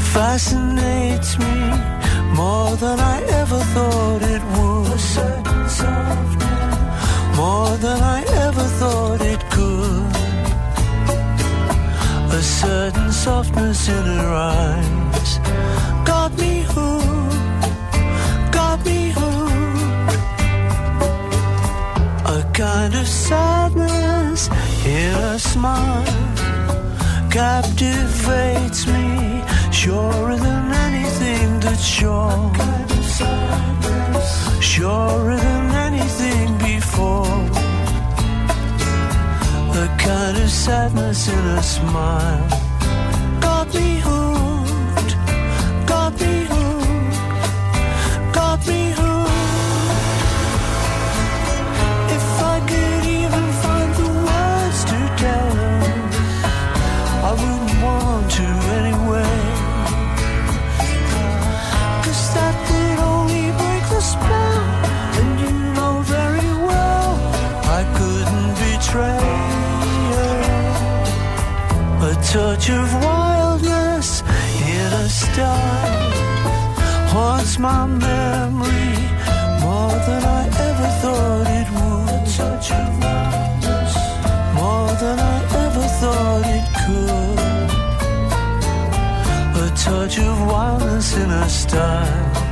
fascinates 0.00 1.38
me 1.38 2.34
more 2.34 2.76
than 2.78 2.98
I 2.98 3.22
ever 3.40 3.60
thought 3.72 4.22
it. 4.22 4.42
More 7.42 7.76
than 7.76 8.00
I 8.00 8.20
ever 8.46 8.66
thought 8.78 9.20
it 9.20 9.42
could. 9.50 10.14
A 12.38 12.40
certain 12.40 13.10
softness 13.10 13.88
in 13.88 14.04
her 14.16 14.32
eyes 14.32 15.30
got 16.10 16.30
me 16.38 16.62
hooked, 16.74 17.72
got 18.58 18.78
me 18.86 19.10
hooked. 19.18 20.14
A 22.36 22.38
kind 22.62 22.94
of 22.94 23.08
sadness 23.08 24.48
in 24.86 25.14
a 25.34 25.36
smile 25.36 26.04
captivates 27.28 28.86
me, 28.86 29.42
surer 29.72 30.36
than 30.36 30.64
anything 30.86 31.58
that's 31.58 31.84
sure. 31.84 32.52
Surer 34.60 35.36
than 35.36 35.64
anything 35.88 36.31
before. 36.82 37.38
The 39.76 39.86
kind 39.98 40.36
of 40.44 40.50
sadness 40.50 41.28
in 41.28 41.44
a 41.58 41.62
smile 41.62 42.71
touch 72.32 72.70
of 72.70 72.94
wildness 73.04 74.22
in 74.22 74.92
a 75.04 75.06
style 75.06 76.10
haunts 77.12 77.58
my 77.58 77.84
memory 77.84 78.96
more 79.60 79.92
than 80.06 80.22
I 80.40 80.42
ever 80.68 80.88
thought 81.02 81.46
it 81.60 81.68
would. 81.76 82.24
Touch 82.38 82.70
of 82.72 82.88
wildness 83.04 83.94
more 84.56 84.92
than 85.02 85.18
I 85.18 85.36
ever 85.64 85.86
thought 86.00 86.44
it 86.56 86.66
could. 86.80 87.38
A 89.64 89.68
touch 89.76 90.18
of 90.18 90.36
wildness 90.46 91.14
in 91.18 91.30
a 91.30 91.48
style 91.50 92.51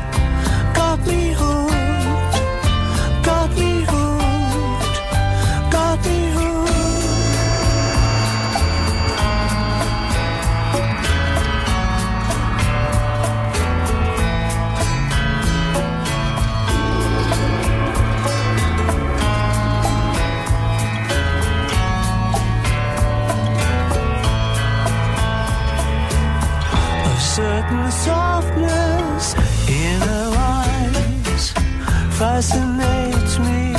fascinates 32.21 33.39
me 33.39 33.73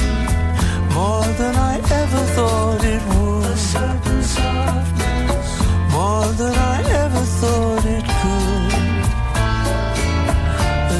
more 0.96 1.28
than 1.38 1.56
I 1.56 1.76
ever 2.02 2.24
thought 2.36 2.84
it 2.84 3.04
would. 3.14 3.46
A 3.46 3.56
certain 3.56 4.24
softness, 4.24 5.48
more 5.94 6.28
than 6.42 6.56
I 6.76 6.78
ever 7.04 7.24
thought 7.40 7.86
it 7.98 8.06
could. 8.22 8.74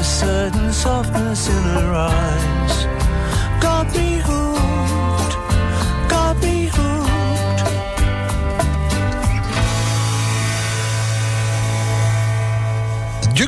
A 0.00 0.04
certain 0.04 0.72
softness 0.72 1.48
in 1.48 1.62
her 1.76 1.92
eyes 1.94 2.41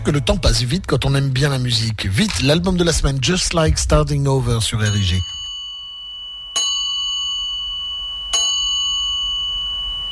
que 0.05 0.10
le 0.10 0.20
temps 0.20 0.36
passe 0.36 0.62
vite 0.62 0.86
quand 0.86 1.06
on 1.06 1.14
aime 1.14 1.31
bien 1.31 1.48
la 1.48 1.59
musique. 1.59 2.06
Vite, 2.06 2.43
l'album 2.43 2.76
de 2.76 2.85
la 2.85 2.93
semaine, 2.93 3.18
Just 3.22 3.55
Like 3.55 3.78
Starting 3.78 4.26
Over 4.26 4.60
sur 4.60 4.78
RIG. 4.78 5.22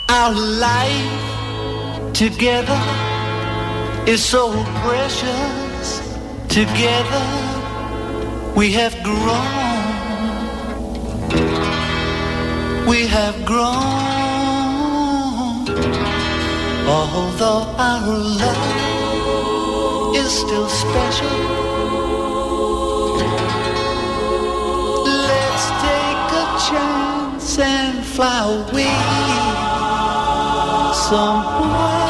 Our 0.09 0.35
life 0.35 2.13
together 2.15 2.81
is 4.07 4.19
so 4.19 4.53
precious. 4.83 6.01
Together 6.49 7.23
we 8.57 8.73
have 8.73 8.95
grown. 9.03 9.47
We 12.87 13.07
have 13.07 13.45
grown. 13.45 13.73
Although 16.89 17.67
our 17.79 18.09
love 18.09 19.02
is 20.15 20.31
still 20.31 20.69
special. 20.69 21.29
Let's 25.29 25.67
take 25.87 26.29
a 26.43 26.47
chance 26.69 27.59
and 27.59 28.05
fly 28.05 28.67
away 28.71 28.93
somewhere. 30.95 32.02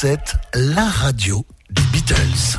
7, 0.00 0.18
la 0.54 0.86
radio 0.86 1.44
des 1.68 1.82
Beatles. 1.92 2.58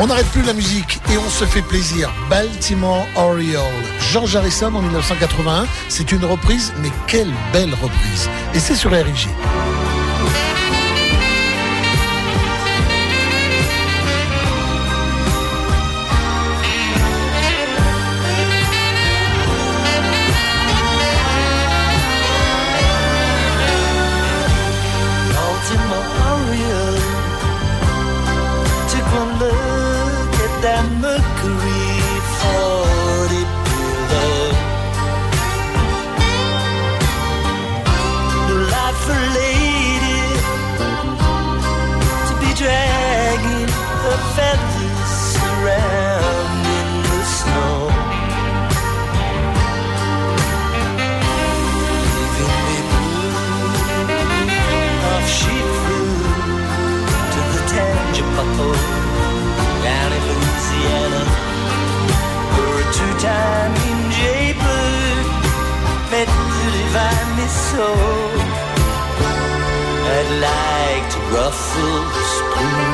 On 0.00 0.06
n'arrête 0.06 0.26
plus 0.28 0.42
la 0.42 0.54
musique 0.54 1.03
et 1.10 1.18
on 1.18 1.28
se 1.28 1.44
fait 1.44 1.62
plaisir. 1.62 2.12
Baltimore 2.28 3.06
Oriole. 3.16 3.62
George 4.12 4.36
Harrison 4.36 4.74
en 4.74 4.82
1981. 4.82 5.66
C'est 5.88 6.12
une 6.12 6.24
reprise, 6.24 6.72
mais 6.82 6.90
quelle 7.06 7.32
belle 7.52 7.74
reprise. 7.74 8.28
Et 8.54 8.58
c'est 8.58 8.76
sur 8.76 8.90
RIG. 8.90 9.28
So. 67.74 67.88
I'd 70.16 70.30
like 70.48 71.06
to 71.12 71.18
ruffle 71.34 72.00
the 72.14 72.24
spoon. 72.34 72.93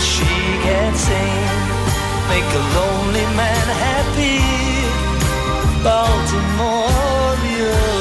She 0.00 0.24
can 0.24 0.94
sing, 0.94 1.44
make 2.28 2.50
a 2.54 2.62
lonely 2.76 3.26
man 3.34 3.66
happy. 3.84 4.38
Baltimore, 5.82 6.88
Come 7.48 7.97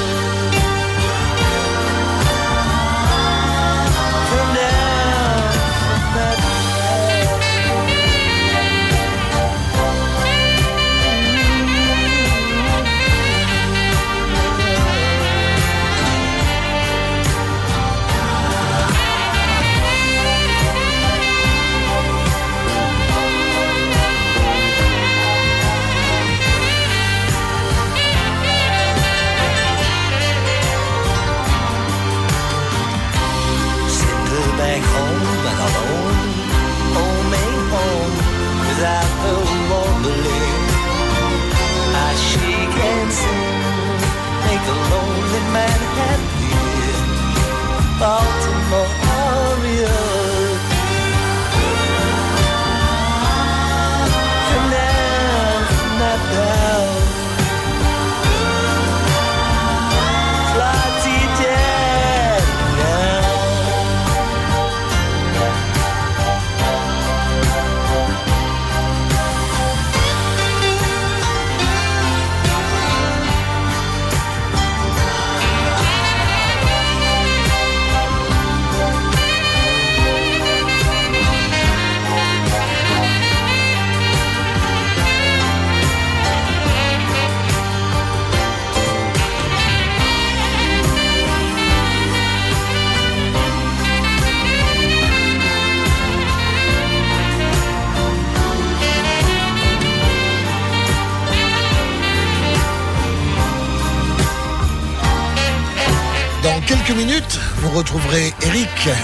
the 44.68 44.74
lonely 44.74 45.44
man 45.56 45.80
had 45.98 46.22
been. 46.40 47.04
Baltimore. 48.00 48.97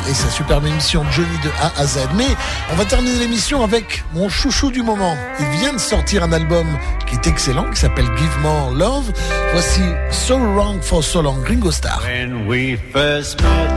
Et 0.09 0.13
sa 0.13 0.29
superbe 0.29 0.65
émission 0.65 1.03
Johnny 1.11 1.37
de 1.43 1.49
A 1.61 1.81
à 1.81 1.85
Z. 1.85 1.99
Mais 2.15 2.27
on 2.71 2.75
va 2.75 2.85
terminer 2.85 3.19
l'émission 3.19 3.63
avec 3.63 4.03
mon 4.13 4.29
chouchou 4.29 4.71
du 4.71 4.81
moment. 4.81 5.15
Il 5.39 5.59
vient 5.59 5.73
de 5.73 5.77
sortir 5.77 6.23
un 6.23 6.31
album 6.31 6.65
qui 7.05 7.15
est 7.15 7.27
excellent, 7.27 7.69
qui 7.69 7.79
s'appelle 7.79 8.05
Give 8.17 8.37
More 8.41 8.71
Love. 8.71 9.11
Voici 9.51 9.81
So 10.11 10.37
Wrong 10.37 10.81
for 10.81 11.03
So 11.03 11.21
Long, 11.21 11.41
Gringo 11.43 11.71
Star. 11.71 12.01
When 12.03 12.47
we 12.47 12.77
first 12.93 13.41
met 13.41 13.71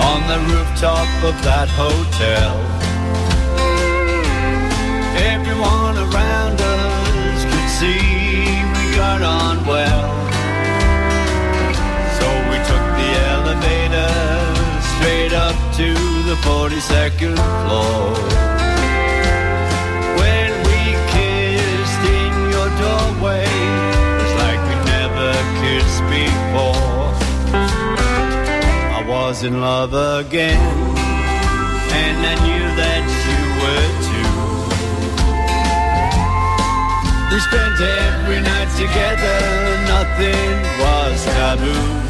on 0.00 0.20
the 0.26 0.38
rooftop 0.50 1.06
of 1.24 1.40
that 1.42 1.68
hotel, 1.68 2.56
everyone 5.16 5.98
around 5.98 6.60
us 6.60 7.46
see 7.78 7.98
we 8.74 8.96
got 8.96 9.22
on 9.22 9.64
well. 9.66 10.15
Up 15.36 15.56
to 15.76 15.92
the 16.24 16.36
42nd 16.48 17.36
floor. 17.36 18.14
When 20.20 20.50
we 20.68 20.80
kissed 21.12 22.04
in 22.20 22.32
your 22.54 22.68
doorway, 22.80 23.44
it's 24.22 24.34
like 24.42 24.60
we 24.68 24.76
never 24.96 25.32
kissed 25.60 26.02
before. 26.08 27.08
I 28.98 29.04
was 29.06 29.44
in 29.44 29.60
love 29.60 29.92
again, 29.92 30.58
and 32.00 32.16
I 32.32 32.34
knew 32.46 32.66
that 32.82 33.04
you 33.28 33.40
were 33.60 33.90
too. 34.08 34.36
We 37.30 37.38
spent 37.40 37.78
every 37.80 38.40
night 38.40 38.70
together, 38.82 39.38
nothing 39.92 40.54
was 40.80 41.24
taboo. 41.24 42.05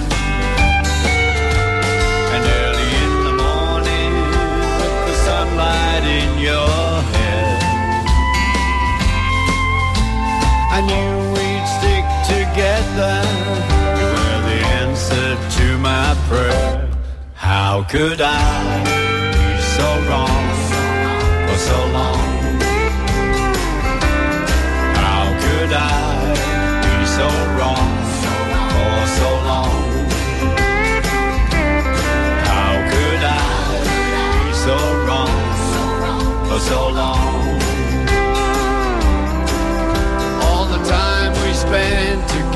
Sunlight 5.96 6.22
in 6.22 6.38
your 6.38 7.02
hair, 7.12 7.58
I 10.72 10.80
knew 10.88 11.16
we'd 11.34 11.66
stick 11.76 12.04
together. 12.34 13.14
You 13.98 14.06
were 14.16 14.40
the 14.50 14.60
answer 14.82 15.28
to 15.58 15.78
my 15.78 16.16
prayer. 16.28 16.88
How 17.34 17.84
could 17.84 18.20
I 18.20 18.82
be 19.32 19.62
so 19.62 20.10
wrong 20.10 20.45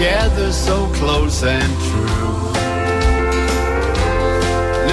together 0.01 0.51
so 0.51 0.87
close 0.95 1.43
and 1.43 1.73
true. 1.89 2.53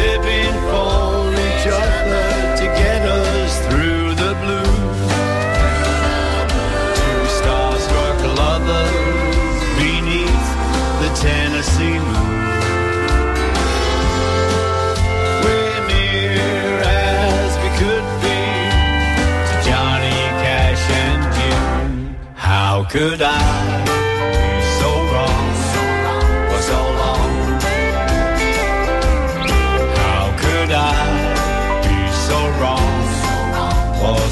Living 0.03 0.55
for 0.67 1.31
each 1.47 1.65
other 1.81 2.27
to 2.59 2.65
get 2.81 3.01
us 3.03 3.53
through 3.67 4.07
the 4.23 4.33
blues. 4.41 4.99
Two 6.99 7.21
starstruck 7.39 8.19
lovers 8.35 9.59
beneath 9.79 10.47
the 11.01 11.09
Tennessee 11.25 11.99
moon. 12.07 12.51
We're 15.41 15.83
near 15.87 16.81
as 16.83 17.51
we 17.63 17.69
could 17.79 18.07
be 18.25 18.43
to 19.47 19.55
Johnny 19.69 20.19
Cash 20.43 20.85
and 21.05 21.21
June. 21.37 22.15
How 22.35 22.83
could 22.83 23.21
I 23.21 23.46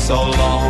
so 0.06 0.22
long? 0.38 0.65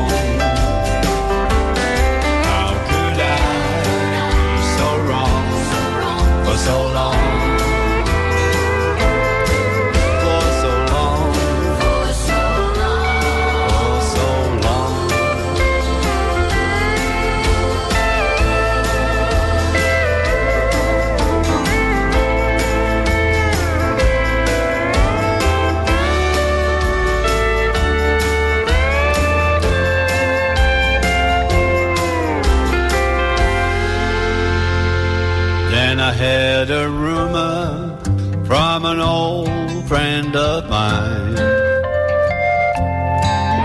Had 36.16 36.72
a 36.72 36.90
rumor 36.90 37.98
from 38.46 38.86
an 38.86 39.00
old 39.02 39.86
friend 39.86 40.34
of 40.34 40.70
mine. 40.70 41.36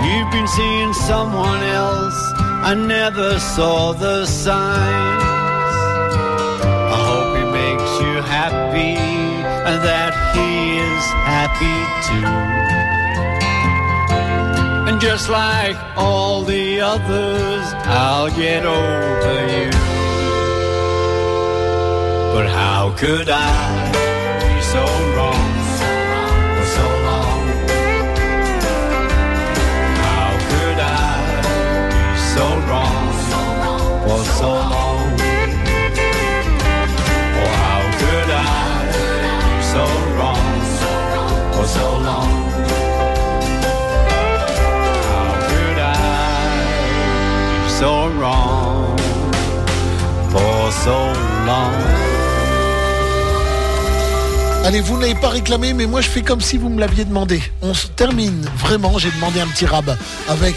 You've 0.05 0.31
been 0.33 0.49
seeing 0.49 0.93
someone 0.93 1.63
else, 1.63 2.21
I 2.71 2.75
never 2.75 3.39
saw 3.39 3.93
the 3.93 4.27
signs. 4.27 5.23
I 6.93 6.99
hope 7.11 7.37
he 7.39 7.45
makes 7.63 7.93
you 8.03 8.15
happy 8.39 8.99
and 9.69 9.79
that 9.85 10.13
he 10.35 10.51
is 10.91 11.05
happy 11.37 11.79
too. 12.09 12.27
And 14.91 15.01
just 15.01 15.31
like 15.31 15.77
all 15.97 16.43
the 16.43 16.81
others, 16.81 17.67
I'll 17.87 18.31
get 18.31 18.67
over 18.67 19.37
you. 19.57 20.00
But 22.41 22.49
how 22.49 22.95
could 22.97 23.29
I 23.29 23.93
be 24.41 24.63
so 24.63 24.83
wrong 25.15 25.53
for 26.57 26.67
so 26.79 26.87
long? 27.09 27.43
How 30.01 30.29
could 30.49 30.79
I 30.81 31.13
be 31.93 32.19
so 32.33 32.47
wrong 32.69 33.05
for 34.07 34.23
so 34.39 34.49
long? 34.73 35.05
Oh, 37.37 37.51
how 37.61 37.81
could 38.01 38.31
I 38.33 38.89
be 39.45 39.61
so 39.75 39.85
wrong 40.17 40.53
for 41.53 41.67
so 41.77 41.87
long? 42.09 42.33
How 45.11 45.29
could 45.47 45.79
I 45.79 46.01
be 47.53 47.69
so 47.81 47.93
wrong 48.19 48.97
for 50.33 50.73
so 50.73 50.97
long? 51.47 52.10
Allez, 54.65 54.81
vous 54.81 54.99
n'avez 54.99 55.15
pas 55.15 55.31
réclamé, 55.31 55.73
mais 55.73 55.87
moi 55.87 56.01
je 56.01 56.09
fais 56.09 56.23
comme 56.23 56.41
si 56.41 56.59
vous 56.59 56.69
me 56.69 56.79
l'aviez 56.79 57.05
demandé. 57.05 57.43
On 57.63 57.75
se 57.75 57.87
termine, 57.87 58.47
vraiment, 58.57 58.99
j'ai 58.99 59.11
demandé 59.11 59.41
un 59.41 59.47
petit 59.47 59.67
rab 59.67 59.97
avec 60.29 60.55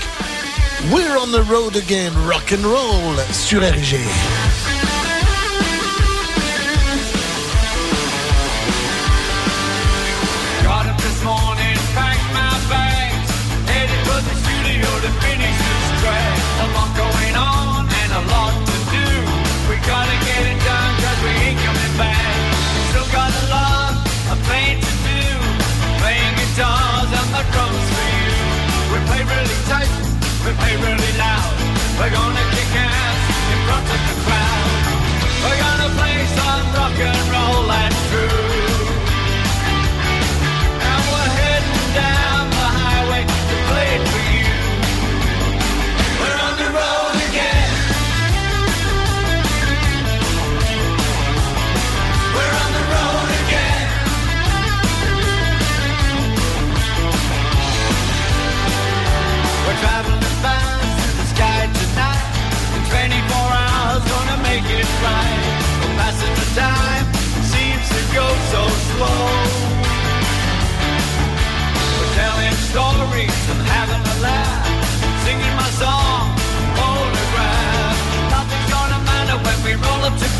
We're 0.91 1.17
on 1.21 1.27
the 1.27 1.47
road 1.49 1.77
again, 1.77 2.11
rock 2.27 2.53
and 2.53 2.67
roll 2.67 3.15
sur 3.31 3.61
RG. 3.61 3.97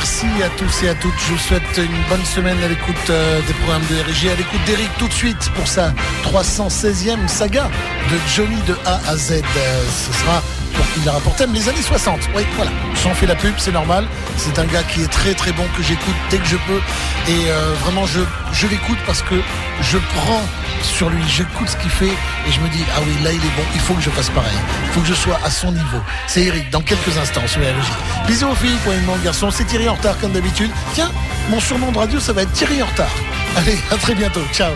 Merci 0.02 0.26
à 0.42 0.50
tous 0.58 0.84
et 0.84 0.90
à 0.90 0.96
toutes. 0.96 1.14
Je 1.28 1.34
vous 1.34 1.38
souhaite 1.38 1.78
une 1.78 2.10
bonne 2.10 2.26
semaine 2.26 2.58
à 2.64 2.68
l'écoute 2.68 2.96
euh, 3.12 3.40
des 3.46 3.54
programmes 3.54 3.86
de 3.88 3.98
RG, 3.98 4.32
à 4.32 4.36
l'écoute 4.36 4.60
d'Eric 4.66 4.90
tout 4.98 5.08
de 5.08 5.14
suite 5.14 5.52
pour 5.54 5.68
sa 5.68 5.94
316e 6.24 7.28
saga 7.28 7.70
de 8.10 8.18
Johnny 8.36 8.60
de 8.68 8.76
A 8.88 9.00
à 9.08 9.16
Z. 9.16 9.34
Euh, 9.34 9.84
ce 9.86 10.12
sera 10.12 10.42
pour 10.74 10.92
qu'il 10.92 11.06
la 11.06 11.12
rapporte 11.12 11.40
les 11.54 11.70
années 11.70 11.84
60. 11.84 12.20
Oui, 12.36 12.42
voilà. 12.56 12.72
J'en 13.04 13.14
fais 13.14 13.28
la 13.28 13.36
pub, 13.36 13.54
c'est 13.60 13.72
normal. 13.72 14.08
C'est 14.38 14.58
un 14.58 14.66
gars 14.66 14.82
qui 14.82 15.04
est 15.04 15.12
très 15.12 15.36
très 15.36 15.52
bon 15.52 15.66
que 15.78 15.84
j'écoute 15.84 16.16
dès 16.32 16.40
que 16.40 16.48
je 16.48 16.58
peux. 16.58 16.82
Et 17.28 17.52
euh, 17.52 17.76
vraiment, 17.84 18.08
je, 18.08 18.22
je 18.54 18.66
l'écoute 18.66 18.98
parce 19.06 19.22
que 19.22 19.36
je 19.84 20.00
prends 20.16 20.42
sur 20.84 21.10
lui, 21.10 21.24
j'écoute 21.28 21.68
ce 21.68 21.78
qu'il 21.78 21.90
fait 21.90 22.06
et 22.08 22.52
je 22.52 22.60
me 22.60 22.70
dis, 22.70 22.84
ah 22.96 23.00
oui, 23.06 23.24
là 23.24 23.32
il 23.32 23.38
est 23.38 23.56
bon, 23.56 23.64
il 23.74 23.80
faut 23.80 23.94
que 23.94 24.02
je 24.02 24.10
fasse 24.10 24.30
pareil. 24.30 24.58
Il 24.86 24.92
faut 24.92 25.02
que 25.02 25.08
je 25.08 25.14
sois 25.14 25.40
à 25.44 25.50
son 25.50 25.72
niveau. 25.72 26.00
C'est 26.28 26.44
Eric, 26.44 26.70
dans 26.70 26.82
quelques 26.82 27.18
instants 27.18 27.48
sur 27.48 27.62
RG. 27.62 28.28
Bisous 28.28 28.48
aux 28.48 28.56
filles, 28.56 28.78
pour 28.84 28.94
une 28.94 29.24
garçon. 29.24 29.52
C'est 29.52 29.66
Thierry 29.66 29.90
en 29.90 29.96
retard 29.96 30.18
comme 30.20 30.32
d'habitude. 30.32 30.72
Tiens, 30.94 31.12
mon 31.50 31.60
surnom 31.60 31.92
de 31.92 31.98
radio, 31.98 32.20
ça 32.20 32.34
va 32.34 32.44
être 32.44 32.52
Thierry 32.54 32.82
en 32.82 32.88
retard. 32.88 33.12
Allez, 33.56 33.80
à 33.92 33.96
très 33.98 34.16
bientôt. 34.16 34.42
Ciao. 34.54 34.72